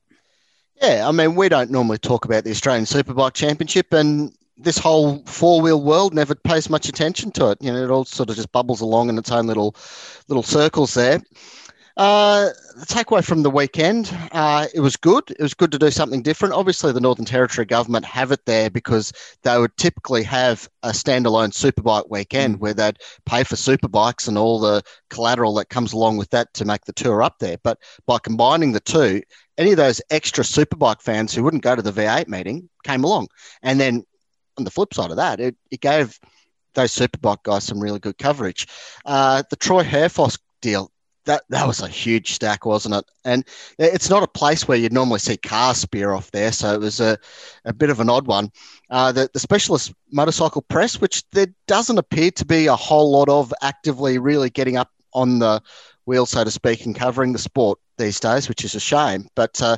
[0.82, 5.18] Yeah, I mean, we don't normally talk about the Australian Superbike Championship, and this whole
[5.26, 7.58] four wheel world never pays much attention to it.
[7.60, 9.76] You know, it all sort of just bubbles along in its own little
[10.28, 11.20] little circles there.
[11.96, 15.30] Uh, the takeaway from the weekend, uh, it was good.
[15.30, 16.54] It was good to do something different.
[16.54, 19.12] Obviously, the Northern Territory government have it there because
[19.42, 22.60] they would typically have a standalone superbike weekend mm.
[22.60, 26.64] where they'd pay for superbikes and all the collateral that comes along with that to
[26.64, 27.58] make the tour up there.
[27.62, 29.22] But by combining the two,
[29.58, 33.28] any of those extra superbike fans who wouldn't go to the V8 meeting came along.
[33.62, 34.04] And then
[34.56, 36.18] on the flip side of that, it, it gave
[36.74, 38.68] those superbike guys some really good coverage.
[39.04, 40.90] Uh, the Troy Herfoss deal
[41.30, 43.04] that that was a huge stack, wasn't it?
[43.24, 43.46] And
[43.78, 46.98] it's not a place where you'd normally see cars spear off there, so it was
[46.98, 47.16] a,
[47.64, 48.50] a bit of an odd one.
[48.90, 53.28] Uh, the, the specialist motorcycle press, which there doesn't appear to be a whole lot
[53.28, 55.62] of actively really getting up on the
[56.04, 59.28] wheel, so to speak, and covering the sport these days, which is a shame.
[59.36, 59.76] But uh,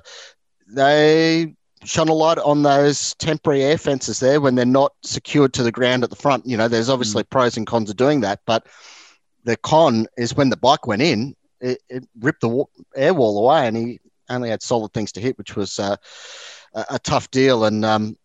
[0.66, 5.62] they shone a light on those temporary air fences there when they're not secured to
[5.62, 6.46] the ground at the front.
[6.46, 7.30] You know, there's obviously mm.
[7.30, 8.66] pros and cons of doing that, but
[9.44, 13.66] the con is when the bike went in, it, it ripped the air wall away,
[13.66, 15.96] and he only had solid things to hit, which was uh,
[16.74, 17.64] a, a, tough deal.
[17.64, 18.16] And um,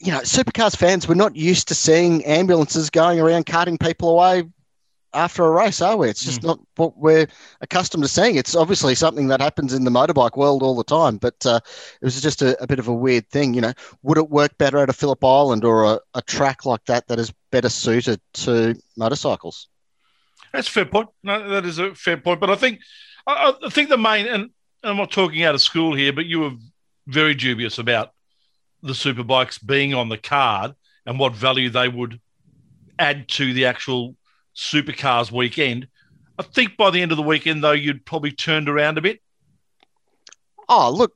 [0.00, 4.44] you know, supercars fans, we're not used to seeing ambulances going around carting people away
[5.14, 6.08] after a race, are we?
[6.08, 6.48] It's just mm.
[6.48, 7.26] not what we're
[7.60, 8.36] accustomed to seeing.
[8.36, 11.60] It's obviously something that happens in the motorbike world all the time, but uh,
[12.00, 13.54] it was just a, a, bit of a weird thing.
[13.54, 13.72] You know,
[14.02, 17.18] would it work better at a Phillip Island or a, a track like that that
[17.18, 19.68] is better suited to motorcycles?
[20.54, 21.08] That's a fair point.
[21.24, 22.38] No, that is a fair point.
[22.38, 22.78] But I think,
[23.26, 24.50] I, I think the main, and
[24.84, 26.52] I'm not talking out of school here, but you were
[27.08, 28.12] very dubious about
[28.80, 30.74] the superbikes being on the card
[31.06, 32.20] and what value they would
[33.00, 34.14] add to the actual
[34.54, 35.88] supercars weekend.
[36.38, 39.20] I think by the end of the weekend, though, you'd probably turned around a bit.
[40.68, 41.14] Oh, look,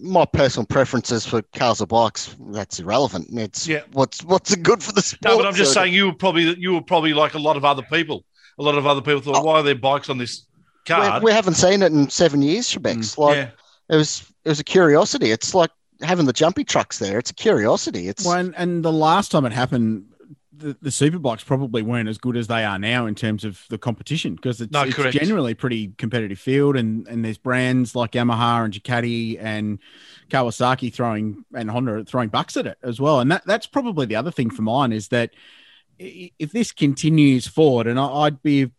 [0.00, 3.26] my personal preferences for cars or bikes that's irrelevant.
[3.32, 3.82] It's yeah.
[3.92, 5.32] what's what's good for the sport.
[5.32, 7.56] No, but I'm just so saying you were probably you were probably like a lot
[7.56, 8.24] of other people
[8.58, 10.46] a lot of other people thought, oh, why are there bikes on this
[10.86, 11.22] card?
[11.22, 12.96] We, we haven't seen it in seven years, Shebex.
[12.96, 13.50] Mm, like yeah.
[13.88, 15.30] it was, it was a curiosity.
[15.30, 17.18] It's like having the jumpy trucks there.
[17.18, 18.08] It's a curiosity.
[18.08, 20.06] It's well, and, and the last time it happened,
[20.52, 23.78] the, the superbikes probably weren't as good as they are now in terms of the
[23.78, 28.64] competition because it's, no, it's generally pretty competitive field and, and there's brands like Yamaha
[28.64, 29.78] and Ducati and
[30.30, 33.20] Kawasaki throwing and Honda throwing bucks at it as well.
[33.20, 35.30] And that, that's probably the other thing for mine is that
[35.98, 38.70] if this continues forward, and I'd be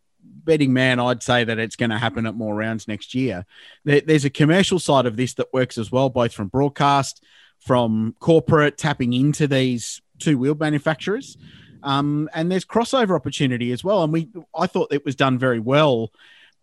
[0.44, 3.44] betting man, I'd say that it's going to happen at more rounds next year.
[3.84, 7.22] There's a commercial side of this that works as well, both from broadcast,
[7.60, 11.36] from corporate tapping into these two wheel manufacturers.
[11.82, 14.02] Um, and there's crossover opportunity as well.
[14.02, 16.10] And we, I thought it was done very well.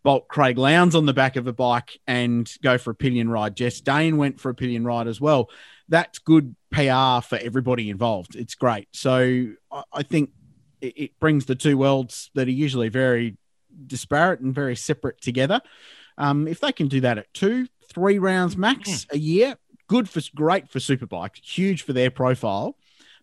[0.03, 3.55] Bolt Craig Lowndes on the back of a bike and go for a pillion ride.
[3.55, 5.49] Jess Dane went for a pillion ride as well.
[5.89, 8.35] That's good PR for everybody involved.
[8.35, 8.87] It's great.
[8.91, 9.47] So
[9.91, 10.29] I think
[10.81, 13.37] it, it brings the two worlds that are usually very
[13.85, 15.61] disparate and very separate together.
[16.17, 19.13] Um, if they can do that at two, three rounds max mm.
[19.13, 19.55] a year,
[19.87, 22.75] good for great for superbikes, huge for their profile.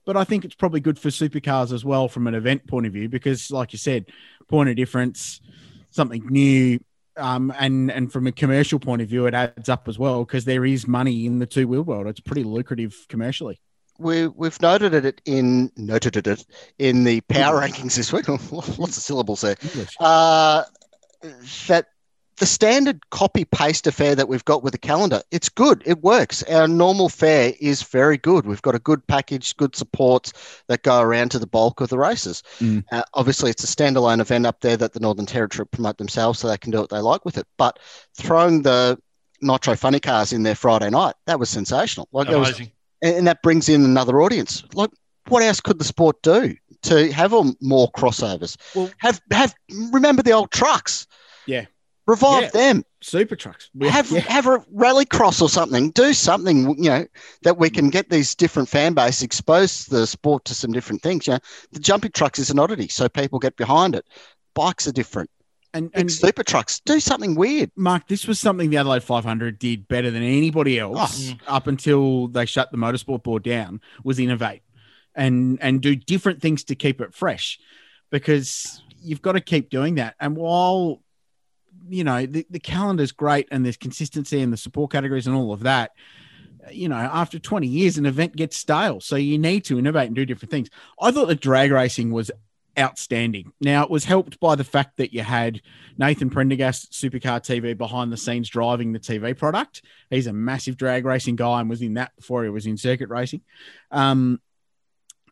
[0.06, 2.92] But I think it's probably good for supercars as well from an event point of
[2.92, 4.06] view because, like you said,
[4.48, 5.40] point of difference,
[5.90, 6.78] something new,
[7.16, 10.44] um, and and from a commercial point of view, it adds up as well because
[10.44, 12.06] there is money in the two wheel world.
[12.06, 13.60] It's pretty lucrative commercially
[13.98, 16.44] we we've noted it in noted it
[16.78, 18.28] in the power rankings this week.
[18.52, 19.56] Lots of syllables there.
[20.00, 20.64] Uh,
[21.68, 21.86] that
[22.38, 25.82] the standard copy paste affair that we've got with the calendar, it's good.
[25.86, 26.42] It works.
[26.44, 28.44] Our normal fare is very good.
[28.44, 30.32] We've got a good package, good supports
[30.66, 32.42] that go around to the bulk of the races.
[32.58, 32.84] Mm.
[32.90, 36.48] Uh, obviously, it's a standalone event up there that the Northern Territory promote themselves so
[36.48, 37.46] they can do what they like with it.
[37.56, 37.78] But
[38.16, 38.98] throwing the
[39.40, 42.08] Nitro Funny Cars in there Friday night, that was sensational.
[42.10, 42.72] Like Amazing.
[43.04, 44.64] And, and that brings in another audience.
[44.74, 44.90] Like,
[45.28, 48.56] what else could the sport do to have more crossovers?
[48.74, 49.54] Well- have have
[49.92, 51.06] remember the old trucks.
[51.46, 51.66] Yeah.
[52.06, 52.50] Revive Yeah.
[52.50, 52.84] them.
[53.00, 53.70] Super trucks.
[53.74, 54.20] We have yeah.
[54.20, 55.90] have a rally cross or something.
[55.90, 57.06] Do something, you know,
[57.42, 61.26] that we can get these different fan base expose the sport to some different things.
[61.26, 61.38] You know,
[61.72, 64.06] the jumping trucks is an oddity, so people get behind it.
[64.54, 65.30] Bikes are different.
[65.74, 67.70] And, Big and super trucks do something weird.
[67.76, 71.34] Mark, this was something the Adelaide 500 did better than anybody else oh.
[71.34, 71.40] mm.
[71.48, 73.80] up until they shut the motorsport board down.
[74.04, 74.62] Was innovate
[75.14, 77.58] and and do different things to keep it fresh,
[78.10, 80.14] because you've got to keep doing that.
[80.20, 81.02] And while
[81.88, 85.52] you know the, the calendar's great and there's consistency and the support categories and all
[85.52, 85.90] of that,
[86.70, 89.00] you know, after 20 years, an event gets stale.
[89.00, 90.70] So you need to innovate and do different things.
[91.00, 92.30] I thought the drag racing was
[92.78, 93.52] outstanding.
[93.60, 95.60] Now it was helped by the fact that you had
[95.98, 99.82] Nathan Prendergast, Supercar TV, behind the scenes driving the TV product.
[100.10, 103.08] He's a massive drag racing guy and was in that before he was in circuit
[103.08, 103.42] racing.
[103.90, 104.40] Um,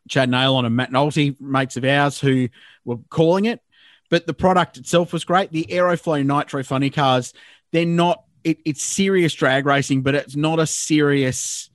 [0.09, 2.49] Chad Nailon and Matt Nolte, mates of ours, who
[2.85, 3.61] were calling it.
[4.09, 5.51] But the product itself was great.
[5.51, 7.33] The Aeroflow Nitro Funny Cars,
[7.71, 8.23] they're not.
[8.43, 11.69] It, it's serious drag racing, but it's not a serious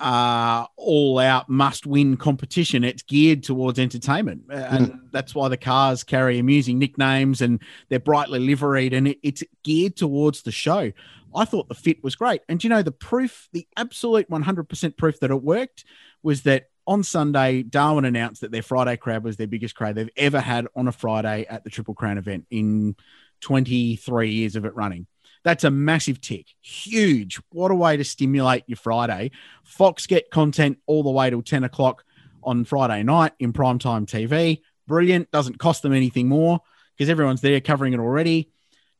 [0.00, 2.84] uh, all out must win competition.
[2.84, 4.42] It's geared towards entertainment.
[4.50, 9.18] Uh, And that's why the cars carry amusing nicknames and they're brightly liveried and it,
[9.22, 10.92] it's geared towards the show.
[11.34, 12.42] I thought the fit was great.
[12.48, 15.84] And you know, the proof, the absolute 100% proof that it worked
[16.22, 20.10] was that on Sunday, Darwin announced that their Friday crowd was their biggest crowd they've
[20.16, 22.94] ever had on a Friday at the Triple Crown event in
[23.40, 25.06] 23 years of it running.
[25.44, 26.46] That's a massive tick.
[26.62, 27.38] Huge.
[27.50, 29.30] What a way to stimulate your Friday.
[29.62, 32.02] Fox get content all the way till 10 o'clock
[32.42, 34.62] on Friday night in primetime TV.
[34.88, 35.30] Brilliant.
[35.30, 36.60] Doesn't cost them anything more
[36.96, 38.50] because everyone's there covering it already.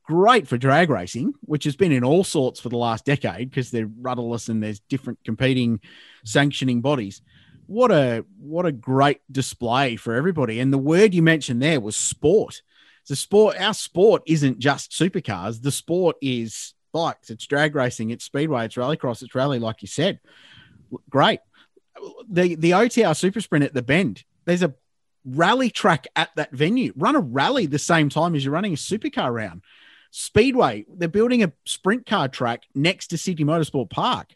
[0.04, 3.70] Great for drag racing, which has been in all sorts for the last decade because
[3.70, 5.80] they're rudderless and there's different competing
[6.26, 7.22] sanctioning bodies.
[7.66, 10.60] What a what a great display for everybody.
[10.60, 12.60] And the word you mentioned there was sport
[13.08, 15.62] the sport our sport isn't just supercars.
[15.62, 19.88] The sport is bikes it's drag racing it's speedway it's rallycross it's rally like you
[19.88, 20.20] said.
[21.10, 21.40] Great.
[22.28, 24.74] The the otr super sprint at the bend there's a
[25.24, 26.92] rally track at that venue.
[26.96, 29.62] Run a rally the same time as you're running a supercar round.
[30.10, 34.34] Speedway they're building a sprint car track next to sydney motorsport park.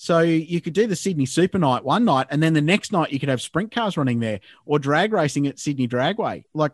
[0.00, 3.12] So you could do the Sydney Super Night one night, and then the next night
[3.12, 6.44] you could have sprint cars running there, or drag racing at Sydney Dragway.
[6.54, 6.70] Like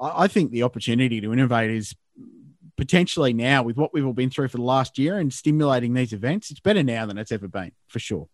[0.00, 1.94] I I think the opportunity to innovate is
[2.76, 6.12] potentially now with what we've all been through for the last year and stimulating these
[6.12, 6.50] events.
[6.50, 8.28] It's better now than it's ever been, for sure.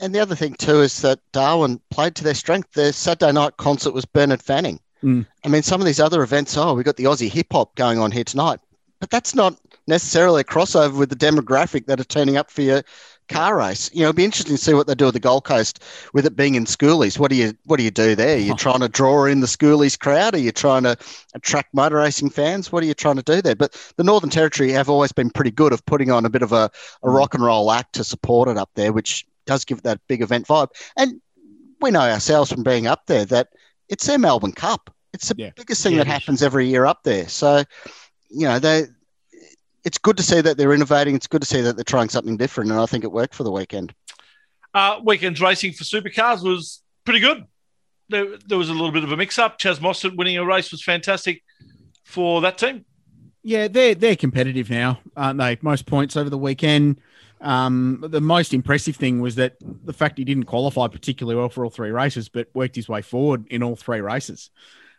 [0.00, 2.72] And the other thing too is that Darwin played to their strength.
[2.72, 4.80] Their Saturday night concert was Bernard Fanning.
[5.02, 5.26] Mm.
[5.44, 7.98] I mean, some of these other events, oh, we've got the Aussie hip hop going
[7.98, 8.60] on here tonight,
[8.98, 12.82] but that's not necessarily a crossover with the demographic that are turning up for your
[13.28, 13.90] car race.
[13.92, 16.26] You know, it'd be interesting to see what they do with the Gold Coast with
[16.26, 17.18] it being in schoolies.
[17.18, 18.38] What do you what do you do there?
[18.38, 20.34] You're trying to draw in the schoolies crowd?
[20.34, 20.96] Are you trying to
[21.34, 22.70] attract motor racing fans?
[22.70, 23.56] What are you trying to do there?
[23.56, 26.52] But the Northern Territory have always been pretty good of putting on a bit of
[26.52, 26.70] a,
[27.02, 27.16] a mm.
[27.16, 30.46] rock and roll act to support it up there, which does give that big event
[30.46, 30.68] vibe.
[30.96, 31.20] And
[31.80, 33.48] we know ourselves from being up there that
[33.88, 34.90] it's their Melbourne Cup.
[35.12, 35.50] It's the Yeah.
[35.54, 37.28] biggest thing Yeah, that happens every year up there.
[37.28, 37.64] So,
[38.30, 38.86] you know, they
[39.84, 41.14] it's good to see that they're innovating.
[41.14, 43.44] It's good to see that they're trying something different, and I think it worked for
[43.44, 43.94] the weekend.
[44.72, 47.44] Uh, weekend's racing for supercars was pretty good.
[48.08, 49.58] There, there was a little bit of a mix up.
[49.58, 51.42] Chaz Mostert winning a race was fantastic
[52.04, 52.84] for that team.
[53.42, 55.58] Yeah, they're they're competitive now, aren't they?
[55.60, 57.00] Most points over the weekend.
[57.40, 61.64] Um, the most impressive thing was that the fact he didn't qualify particularly well for
[61.64, 64.48] all three races, but worked his way forward in all three races.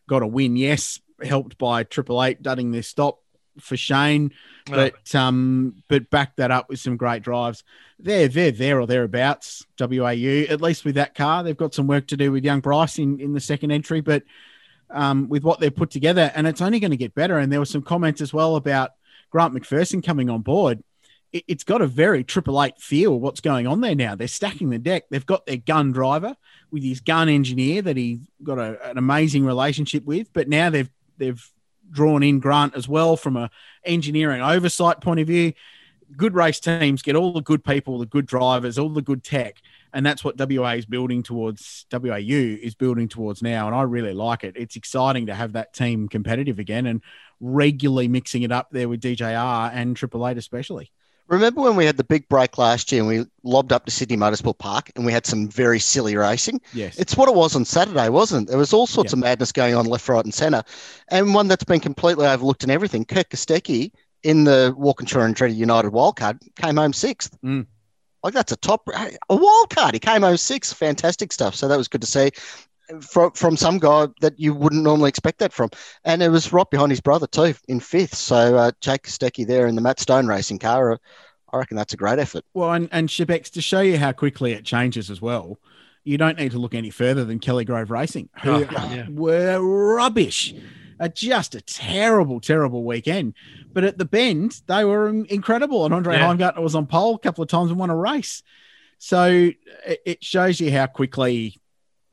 [0.07, 3.19] Got a win, yes, helped by Triple Eight dudding their stop
[3.59, 4.31] for Shane,
[4.69, 7.63] but um, but back that up with some great drives.
[7.99, 9.65] They're they're there or thereabouts.
[9.79, 12.99] WAU at least with that car, they've got some work to do with young Bryce
[12.99, 14.23] in in the second entry, but
[14.89, 17.37] um, with what they've put together, and it's only going to get better.
[17.37, 18.91] And there were some comments as well about
[19.31, 20.83] Grant McPherson coming on board.
[21.31, 23.19] It, it's got a very Triple Eight feel.
[23.19, 24.15] What's going on there now?
[24.15, 25.03] They're stacking the deck.
[25.09, 26.35] They've got their gun driver
[26.71, 30.89] with his gun engineer that he's got a, an amazing relationship with, but now they've
[31.17, 31.51] they've
[31.91, 33.49] drawn in Grant as well from a
[33.83, 35.53] engineering oversight point of view.
[36.15, 39.61] Good race teams get all the good people, the good drivers, all the good tech,
[39.91, 41.85] and that's what WA is building towards.
[41.91, 44.55] WAU is building towards now, and I really like it.
[44.55, 47.01] It's exciting to have that team competitive again, and
[47.39, 50.91] regularly mixing it up there with DJR and Triple Eight especially.
[51.27, 54.15] Remember when we had the big break last year and we lobbed up to Sydney
[54.15, 56.61] Motorsport Park and we had some very silly racing?
[56.73, 56.99] Yes.
[56.99, 58.51] It's what it was on Saturday, wasn't it?
[58.51, 60.63] There was all sorts of madness going on left, right, and centre.
[61.07, 65.91] And one that's been completely overlooked in everything, Kirk Kostecki in the Walkinshaw Andretti United
[65.91, 67.35] wildcard came home sixth.
[67.41, 67.65] Mm.
[68.23, 69.93] Like that's a top, a wild card.
[69.93, 70.75] He came home sixth.
[70.75, 71.55] Fantastic stuff.
[71.55, 72.31] So that was good to see
[73.01, 75.69] from from some guy that you wouldn't normally expect that from.
[76.03, 78.15] And it was right behind his brother too in fifth.
[78.15, 80.93] So uh, Jake Kostecki there in the Matt Stone racing car.
[80.93, 80.97] Uh,
[81.53, 82.43] I reckon that's a great effort.
[82.53, 85.59] Well, and and Shebex to show you how quickly it changes as well.
[86.03, 88.59] You don't need to look any further than Kelly Grove Racing, who Oh,
[88.93, 89.07] yeah.
[89.09, 89.59] were
[89.95, 90.53] rubbish.
[90.99, 93.33] Uh, just a terrible, terrible weekend.
[93.73, 95.83] But at the bend, they were incredible.
[95.83, 96.27] And Andre Yeah.
[96.33, 98.43] Heimgartner was on pole a couple of times and won a race.
[98.99, 99.25] So
[99.85, 101.59] it, it shows you how quickly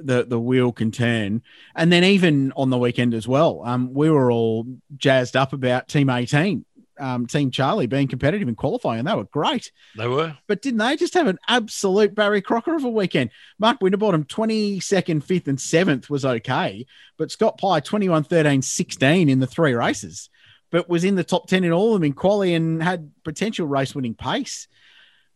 [0.05, 1.43] the the wheel can turn.
[1.75, 5.89] And then even on the weekend as well, um, we were all jazzed up about
[5.89, 6.65] Team 18,
[6.99, 9.73] um, Team Charlie being competitive in qualifying, and they were great.
[9.97, 10.37] They were.
[10.47, 13.31] But didn't they just have an absolute Barry Crocker of a weekend?
[13.59, 16.87] Mark Winterbottom, 22nd, 5th, and 7th was okay.
[17.19, 20.31] But Scott Pye, 21, 13, 16 in the three races,
[20.71, 23.67] but was in the top 10 in all of them in quali and had potential
[23.67, 24.69] race winning pace.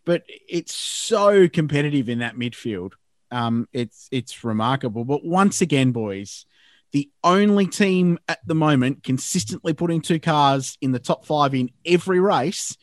[0.05, 2.93] But it's so competitive in that midfield.
[3.31, 5.05] Um, it's it's remarkable.
[5.05, 6.47] But once again, boys,
[6.93, 11.71] the only team at the moment consistently putting two cars in the top five in
[11.85, 12.77] every race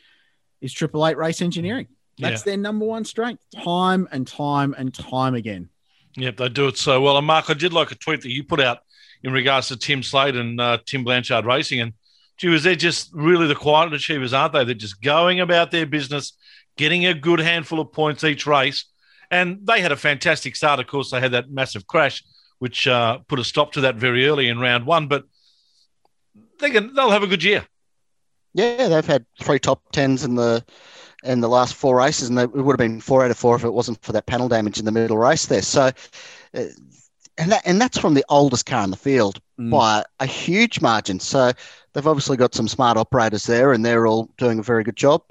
[0.61, 1.87] is Triple Eight Race Engineering.
[2.19, 2.51] That's Yeah.
[2.51, 5.69] their number one strength, time and time and time again.
[6.15, 7.17] Yep, they do it so well.
[7.17, 8.79] And Mark, I did like a tweet that you put out
[9.23, 11.79] in regards to Tim Slade and uh, Tim Blanchard Racing.
[11.79, 11.93] And
[12.37, 14.63] gee, was they're just really the quiet achievers, aren't they?
[14.63, 16.33] They're just going about their business,
[16.77, 18.85] getting a good handful of points each race.
[19.33, 20.79] And they had a fantastic start.
[20.79, 22.23] Of course, they had that massive crash,
[22.59, 25.07] which uh, put a stop to that very early in round one.
[25.07, 25.23] But
[26.59, 27.65] they can, they'll have a good year.
[28.53, 30.63] Yeah, they've had three top tens in the
[31.23, 33.55] in the last four races, and they, it would have been four out of four
[33.55, 35.61] if it wasn't for that panel damage in the middle race there.
[35.61, 35.89] So,
[36.53, 36.63] uh,
[37.37, 39.69] and that and that's from the oldest car in the field Mm.
[39.69, 41.19] by a huge margin.
[41.19, 41.51] So
[41.93, 45.21] they've obviously got some smart operators there, and they're all doing a very good job.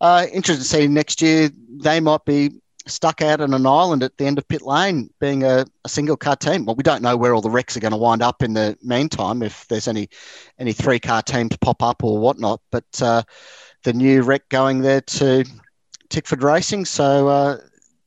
[0.00, 1.50] Uh, interested to see next year
[1.82, 2.52] they might be
[2.86, 6.16] stuck out on an island at the end of pit lane, being a, a single
[6.16, 6.64] car team.
[6.64, 8.76] Well, we don't know where all the RECs are going to wind up in the
[8.82, 10.08] meantime, if there's any
[10.58, 12.60] any three car teams pop up or whatnot.
[12.70, 13.22] But uh,
[13.82, 15.44] the new REC going there to
[16.08, 17.58] Tickford Racing, so uh,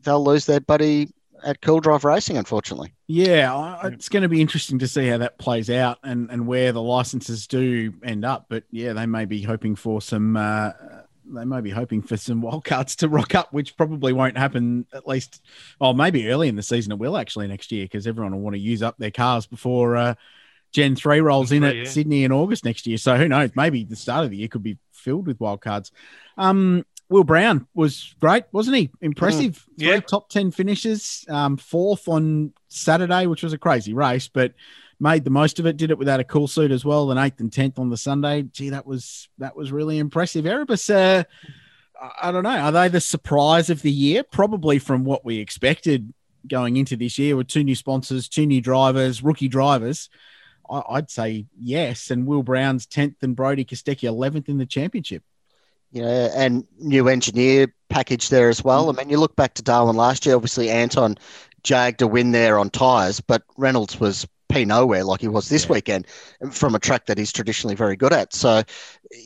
[0.01, 1.09] they'll lose their buddy
[1.43, 2.93] at Cool Drive Racing, unfortunately.
[3.07, 6.71] Yeah, it's going to be interesting to see how that plays out and, and where
[6.71, 8.47] the licenses do end up.
[8.49, 10.37] But yeah, they may be hoping for some.
[10.37, 10.71] Uh,
[11.33, 14.85] they may be hoping for some wildcards to rock up, which probably won't happen.
[14.93, 15.41] At least,
[15.79, 18.55] oh, maybe early in the season it will actually next year because everyone will want
[18.55, 20.15] to use up their cars before uh,
[20.71, 21.83] Gen three rolls in Three, at yeah.
[21.85, 22.97] Sydney in August next year.
[22.97, 23.51] So who knows?
[23.55, 25.91] Maybe the start of the year could be filled with wildcards.
[26.37, 28.91] Um, Will Brown was great, wasn't he?
[29.01, 29.65] Impressive.
[29.79, 29.99] Three Yeah.
[29.99, 34.53] top 10 finishes, um, fourth on Saturday, which was a crazy race, but
[34.99, 35.77] made the most of it.
[35.77, 37.07] Did it without a cool suit as well.
[37.07, 38.43] Then eighth and 10th on the Sunday.
[38.43, 40.45] Gee, that was, that was really impressive.
[40.45, 41.23] Erebus, uh,
[42.21, 42.49] I- don't know.
[42.49, 44.23] Are they the surprise of the year?
[44.23, 46.13] Probably from what we expected
[46.47, 50.09] going into this year with two new sponsors, two new drivers, rookie drivers.
[50.69, 52.11] I- I'd say yes.
[52.11, 55.23] And Will Brown's 10th and Brodie Kostecki 11th in the championship.
[55.91, 58.89] you know, and new engineer package there as well.
[58.89, 61.17] I mean, you look back to Darwin last year, obviously Anton
[61.63, 65.69] jagged a win there on tyres, but Reynolds was P nowhere like he was this
[65.69, 66.07] weekend
[66.51, 68.33] from a track that he's traditionally very good at.
[68.33, 68.63] So,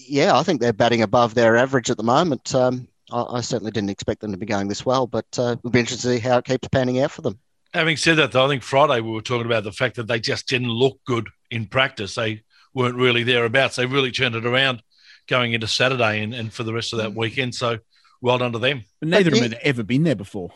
[0.08, 2.54] yeah, I think they're batting above their average at the moment.
[2.54, 5.72] Um, I, I certainly didn't expect them to be going this well, but uh, it'll
[5.72, 7.40] be interesting to see how it keeps panning out for them.
[7.74, 10.20] Having said that, though, I think Friday we were talking about the fact that they
[10.20, 12.16] just didn't look good in practice.
[12.16, 12.44] They
[12.74, 13.78] weren't really thereabouts.
[13.78, 14.84] They really turned it around
[15.28, 17.56] going into Saturday and, and for the rest of that weekend.
[17.56, 17.80] So
[18.22, 18.84] well done to them.
[19.00, 20.52] But neither of them had ever been there before.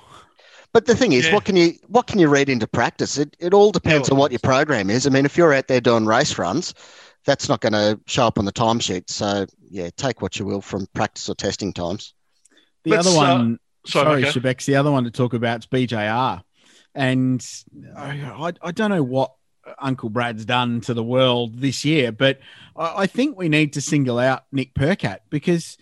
[0.78, 1.34] But the thing is, Yeah.
[1.34, 3.18] what can you what can you read into practice?
[3.18, 5.08] It it all depends Yeah, on what your program is.
[5.08, 6.76] I mean, if you're out there doing race runs,
[7.26, 9.10] that's not going to show up on the timesheet.
[9.10, 12.14] So yeah, take what you will from practice or testing times.
[12.84, 14.40] The Let's, other uh, one, sorry, sorry, okay.
[14.40, 16.44] Shebex, the other one to talk about is BJR.
[16.94, 17.44] And
[17.96, 19.34] I, I, I don't know what
[19.80, 22.38] Uncle Brad's done to the world this year, but
[22.76, 25.76] I, I think we need to single out Nick Percat because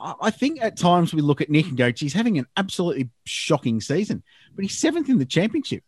[0.00, 3.80] I, think at times we look at Nick and go, geez, having an absolutely shocking
[3.80, 4.22] season,
[4.54, 5.82] but he's seventh in the championship.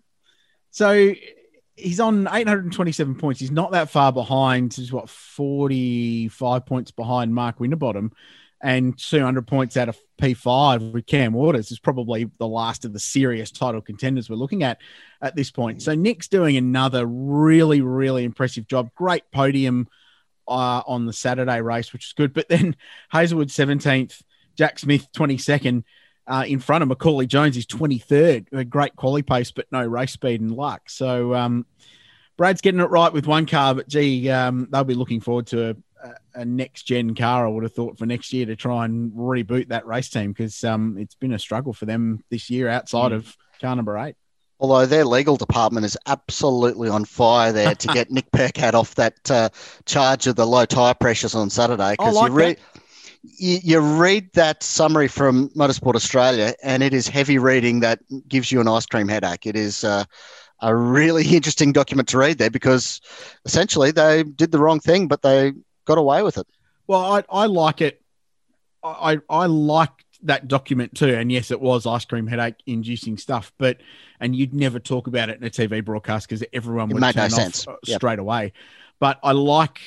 [0.71, 1.15] So
[1.77, 3.41] he's on 827 points.
[3.41, 4.75] He's not that far behind.
[4.75, 8.13] He's what 45 points behind Mark Winterbottom,
[8.63, 13.01] and 200 points out of P5 with Cam Waters is probably the last of the
[13.01, 14.79] serious title contenders we're looking at
[15.23, 15.83] at this point.
[15.83, 18.91] So Nick's doing another really, really impressive job.
[18.95, 19.89] Great podium
[20.51, 22.35] uh, on the Saturday race, which is good.
[22.35, 22.77] But then
[23.13, 24.23] Hazelwood 17th,
[24.57, 25.85] Jack Smith 22nd.
[26.27, 28.53] Uh, in front of Macaulay Jones, is 23rd.
[28.53, 30.83] A great quality pace, but no race speed and luck.
[30.89, 31.67] So um,
[32.37, 35.77] Brad's getting it right with one car, but gee, um, they'll be looking forward to
[36.05, 37.45] a, a, next gen car.
[37.45, 40.63] I would have thought for next year to try and reboot that race team because
[40.63, 43.17] um, it's been a struggle for them this year outside mm.
[43.17, 44.15] of car number eight.
[44.61, 49.31] Although their legal department is absolutely on fire there to get Nick Percat off that
[49.31, 49.49] uh,
[49.87, 51.93] charge of the low tyre pressures on Saturday.
[51.93, 52.59] Because like you read,
[53.23, 58.53] you, you, read that summary from Motorsport Australia, and it is heavy reading that gives
[58.53, 59.47] you an ice cream headache.
[59.47, 60.05] It is uh,
[60.61, 63.01] a really interesting document to read there because
[63.47, 65.53] essentially they did the wrong thing, but they
[65.87, 66.47] got away with it.
[66.87, 68.03] Well, I, I like it.
[68.83, 71.15] I, I like that document too.
[71.15, 73.79] And yes, it was ice cream headache inducing stuff, but
[74.21, 77.25] and you'd never talk about it in a TV broadcast because everyone would turn no
[77.25, 77.67] off sense.
[77.87, 77.99] Yep.
[77.99, 78.53] straight away.
[78.99, 79.81] But I like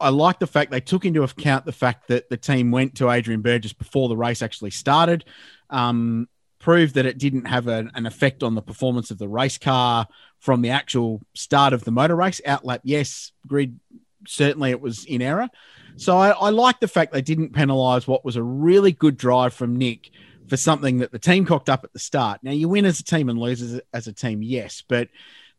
[0.00, 3.10] I like the fact they took into account the fact that the team went to
[3.10, 5.24] Adrian Burgess before the race actually started,
[5.70, 6.28] um,
[6.58, 10.08] proved that it didn't have an, an effect on the performance of the race car
[10.40, 12.40] from the actual start of the motor race.
[12.46, 13.32] Outlap, yes.
[13.46, 13.78] Grid,
[14.26, 15.48] certainly it was in error.
[15.96, 19.54] So I, I like the fact they didn't penalise what was a really good drive
[19.54, 20.10] from Nick
[20.48, 22.40] for something that the team cocked up at the start.
[22.42, 25.08] Now you win as a team and lose as a, as a team, yes, but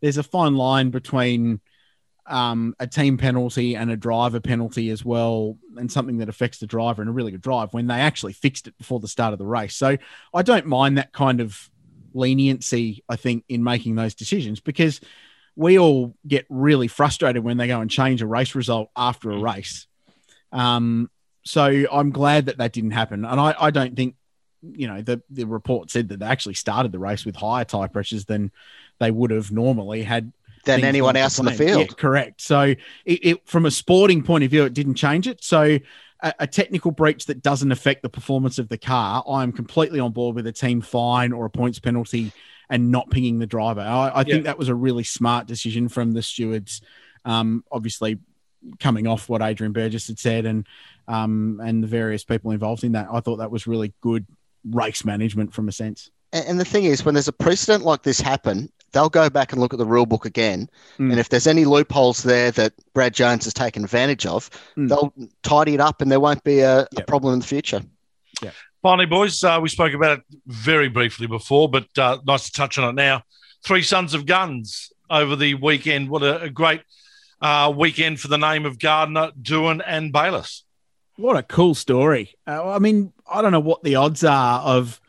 [0.01, 1.61] there's a fine line between
[2.27, 6.67] um, a team penalty and a driver penalty as well, and something that affects the
[6.67, 9.39] driver in a really good drive when they actually fixed it before the start of
[9.39, 9.75] the race.
[9.75, 9.97] So
[10.33, 11.69] I don't mind that kind of
[12.13, 15.01] leniency, I think, in making those decisions because
[15.55, 19.35] we all get really frustrated when they go and change a race result after a
[19.35, 19.55] mm.
[19.55, 19.87] race.
[20.51, 21.09] Um,
[21.43, 23.23] so I'm glad that that didn't happen.
[23.25, 24.15] And I, I don't think,
[24.61, 27.87] you know, the, the report said that they actually started the race with higher tire
[27.87, 28.51] pressures than
[28.99, 30.33] they would have normally had
[30.65, 31.87] than anyone else on the field.
[31.89, 32.41] Yeah, correct.
[32.41, 35.43] So it, it, from a sporting point of view, it didn't change it.
[35.43, 35.77] So
[36.23, 40.11] a, a, technical breach that doesn't affect the performance of the car, I'm completely on
[40.11, 42.31] board with a team fine or a points penalty
[42.69, 43.81] and not pinging the driver.
[43.81, 46.81] I, I think that was a really smart decision from the stewards.
[47.23, 48.19] Um, obviously,
[48.79, 50.67] coming off what Adrian Burgess had said and
[51.07, 53.07] um, and the various people involved in that.
[53.11, 54.25] I thought that was really good
[54.69, 56.09] race management from a sense.
[56.33, 59.61] And the thing is, when there's a precedent like this happen, they'll go back and
[59.61, 60.69] look at the rule book again.
[60.97, 61.11] Mm.
[61.11, 64.89] And if there's any loopholes there that Brad Jones has taken advantage of, mm.
[64.89, 65.13] they'll
[65.43, 66.89] tidy it up and there won't be a, yep.
[66.97, 67.81] a problem in the future.
[68.41, 68.51] Yeah.
[68.85, 72.77] Finally, boys, uh, we spoke about it very briefly before, but uh, nice to touch
[72.77, 73.23] on it now.
[73.63, 76.07] Three Sons of Guns over the weekend.
[76.07, 76.83] What a, a great
[77.41, 80.65] uh, weekend for the name of Gardner, Doohan, and Bayliss.
[81.15, 82.35] What a cool story.
[82.45, 85.01] Uh, I mean, I don't know what the odds are of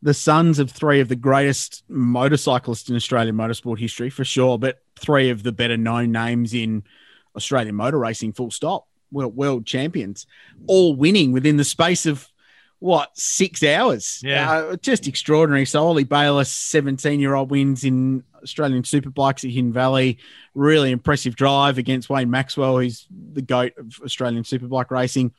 [0.00, 4.78] the sons of three of the greatest motorcyclists in Australian motorsport history, for sure, but
[4.94, 6.84] three of the better known names in
[7.34, 10.24] Australian motor racing, full stop, world champions,
[10.68, 12.28] all winning within the space of
[12.84, 14.20] what six hours.
[14.22, 15.64] Yeah, uh, just extraordinary.
[15.64, 20.18] So Ollie Bayliss, seventeen-year-old, wins in Australian Superbikes at Hidden Valley.
[20.54, 25.32] Really impressive drive against Wayne Maxwell, who's the goat of Australian Superbike racing.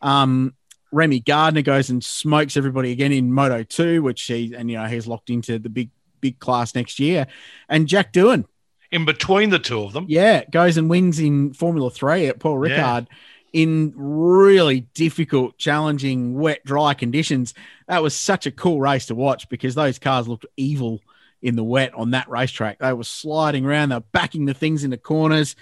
[0.00, 0.54] Um,
[0.90, 4.86] Remy Gardner goes and smokes everybody again in Moto Two, which he and you know
[4.86, 7.28] he's locked into the big big class next year.
[7.68, 8.44] And Jack Doohan
[8.90, 12.56] in between the two of them, yeah, goes and wins in Formula Three at Paul
[12.56, 13.06] Ricard.
[13.08, 13.16] Yeah
[13.52, 17.54] in really difficult, challenging, wet, dry conditions.
[17.86, 21.00] That was such a cool race to watch because those cars looked evil
[21.42, 22.78] in the wet on that racetrack.
[22.78, 25.56] They were sliding around, they were backing the things into corners.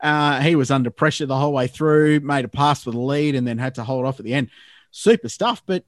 [0.00, 3.34] Uh, he was under pressure the whole way through, made a pass for the lead,
[3.34, 4.50] and then had to hold off at the end.
[4.90, 5.62] Super stuff.
[5.64, 5.84] But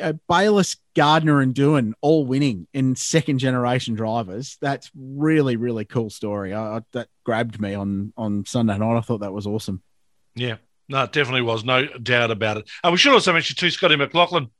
[0.00, 4.58] uh, Bayliss, Gardner, and Doohan all winning in second generation drivers.
[4.60, 6.52] That's really, really cool story.
[6.52, 8.96] I, I, that grabbed me on on Sunday night.
[8.96, 9.82] I thought that was awesome.
[10.34, 10.56] Yeah,
[10.88, 11.64] no, it definitely was.
[11.64, 12.70] No doubt about it.
[12.82, 14.50] Uh, we should also mention, too, Scotty McLaughlin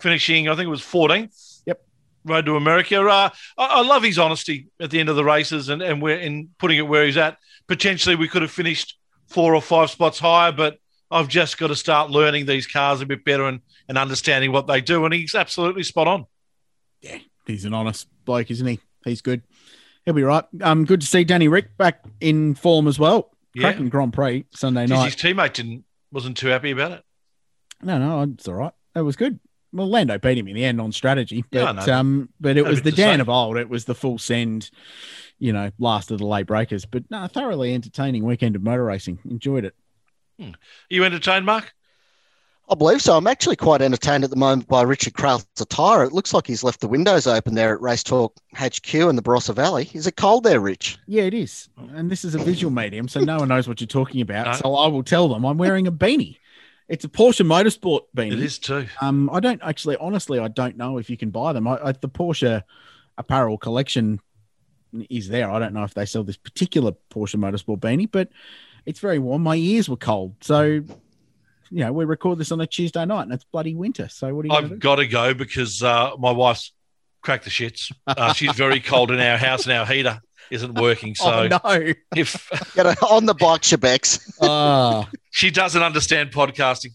[0.00, 1.62] finishing, I think it was 14th.
[1.66, 1.84] Yep.
[2.24, 3.00] Road to America.
[3.00, 6.18] Uh, I, I, love his honesty at the end of the races and, and we're
[6.18, 7.38] in putting it where he's at.
[7.66, 8.98] Potentially, we could have finished
[9.28, 10.78] four or five spots higher, but
[11.10, 14.66] I've just got to start learning these cars a bit better and, and understanding what
[14.66, 15.04] they do.
[15.04, 16.26] And he's absolutely spot on.
[17.00, 18.80] Yeah, he's an honest bloke, isn't he?
[19.04, 19.42] He's good.
[20.04, 20.44] He'll be right.
[20.62, 23.90] Um, good to see Danny Rick back in form as well cracking yeah.
[23.90, 25.04] Grand Prix Sunday night.
[25.04, 27.04] His teammate didn't wasn't too happy about it.
[27.82, 28.72] No, no, it's all right.
[28.94, 29.40] It was good.
[29.72, 32.82] Well, Lando beat him in the end on strategy, but yeah, um, but it was
[32.82, 33.56] the Dan of old.
[33.56, 34.70] It was the full send,
[35.40, 36.84] you know, last of the late breakers.
[36.84, 39.18] But no, thoroughly entertaining weekend of motor racing.
[39.28, 39.74] Enjoyed it.
[40.38, 40.50] Hmm.
[40.88, 41.74] You entertained, Mark?
[42.70, 43.16] I believe so.
[43.16, 46.02] I'm actually quite entertained at the moment by Richard Craill's attire.
[46.04, 49.22] It looks like he's left the windows open there at Race Talk HQ in the
[49.22, 49.90] Barossa Valley.
[49.92, 50.98] Is it cold there, Rich?
[51.06, 51.68] Yeah, it is.
[51.76, 54.34] And this is a visual medium, so no one knows what you're talking about.
[54.44, 54.52] No.
[54.52, 56.36] So I will tell them I'm wearing a beanie.
[56.88, 58.32] It's a Porsche Motorsport beanie.
[58.32, 58.86] It is too.
[59.00, 61.66] Um, I don't actually, honestly, I don't know if you can buy them.
[61.66, 62.62] I, I, the Porsche
[63.16, 64.20] apparel collection
[65.08, 65.50] is there.
[65.50, 68.28] I don't know if they sell this particular Porsche Motorsport beanie, but
[68.84, 69.42] it's very warm.
[69.42, 70.82] My ears were cold, so
[71.74, 74.08] you know we record this on a Tuesday night, and it's bloody winter.
[74.08, 74.54] So what do you?
[74.54, 76.72] I've got to go because uh, my wife's
[77.20, 77.92] cracked the shits.
[78.06, 80.20] Uh, she's very cold in our house, and our heater
[80.50, 81.16] isn't working.
[81.24, 81.92] So oh no!
[82.14, 84.32] if Get a, on the bike, Shebex.
[84.42, 85.10] Ah.
[85.30, 86.92] she doesn't understand podcasting,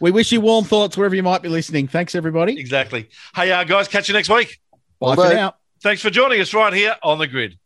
[0.00, 1.86] we wish you warm thoughts wherever you might be listening.
[1.86, 2.58] Thanks, everybody.
[2.58, 3.10] exactly.
[3.34, 4.60] Hey, uh, guys, catch you next week.
[4.98, 5.56] Bye Will for now.
[5.82, 7.58] Thanks for joining us right here on the grid.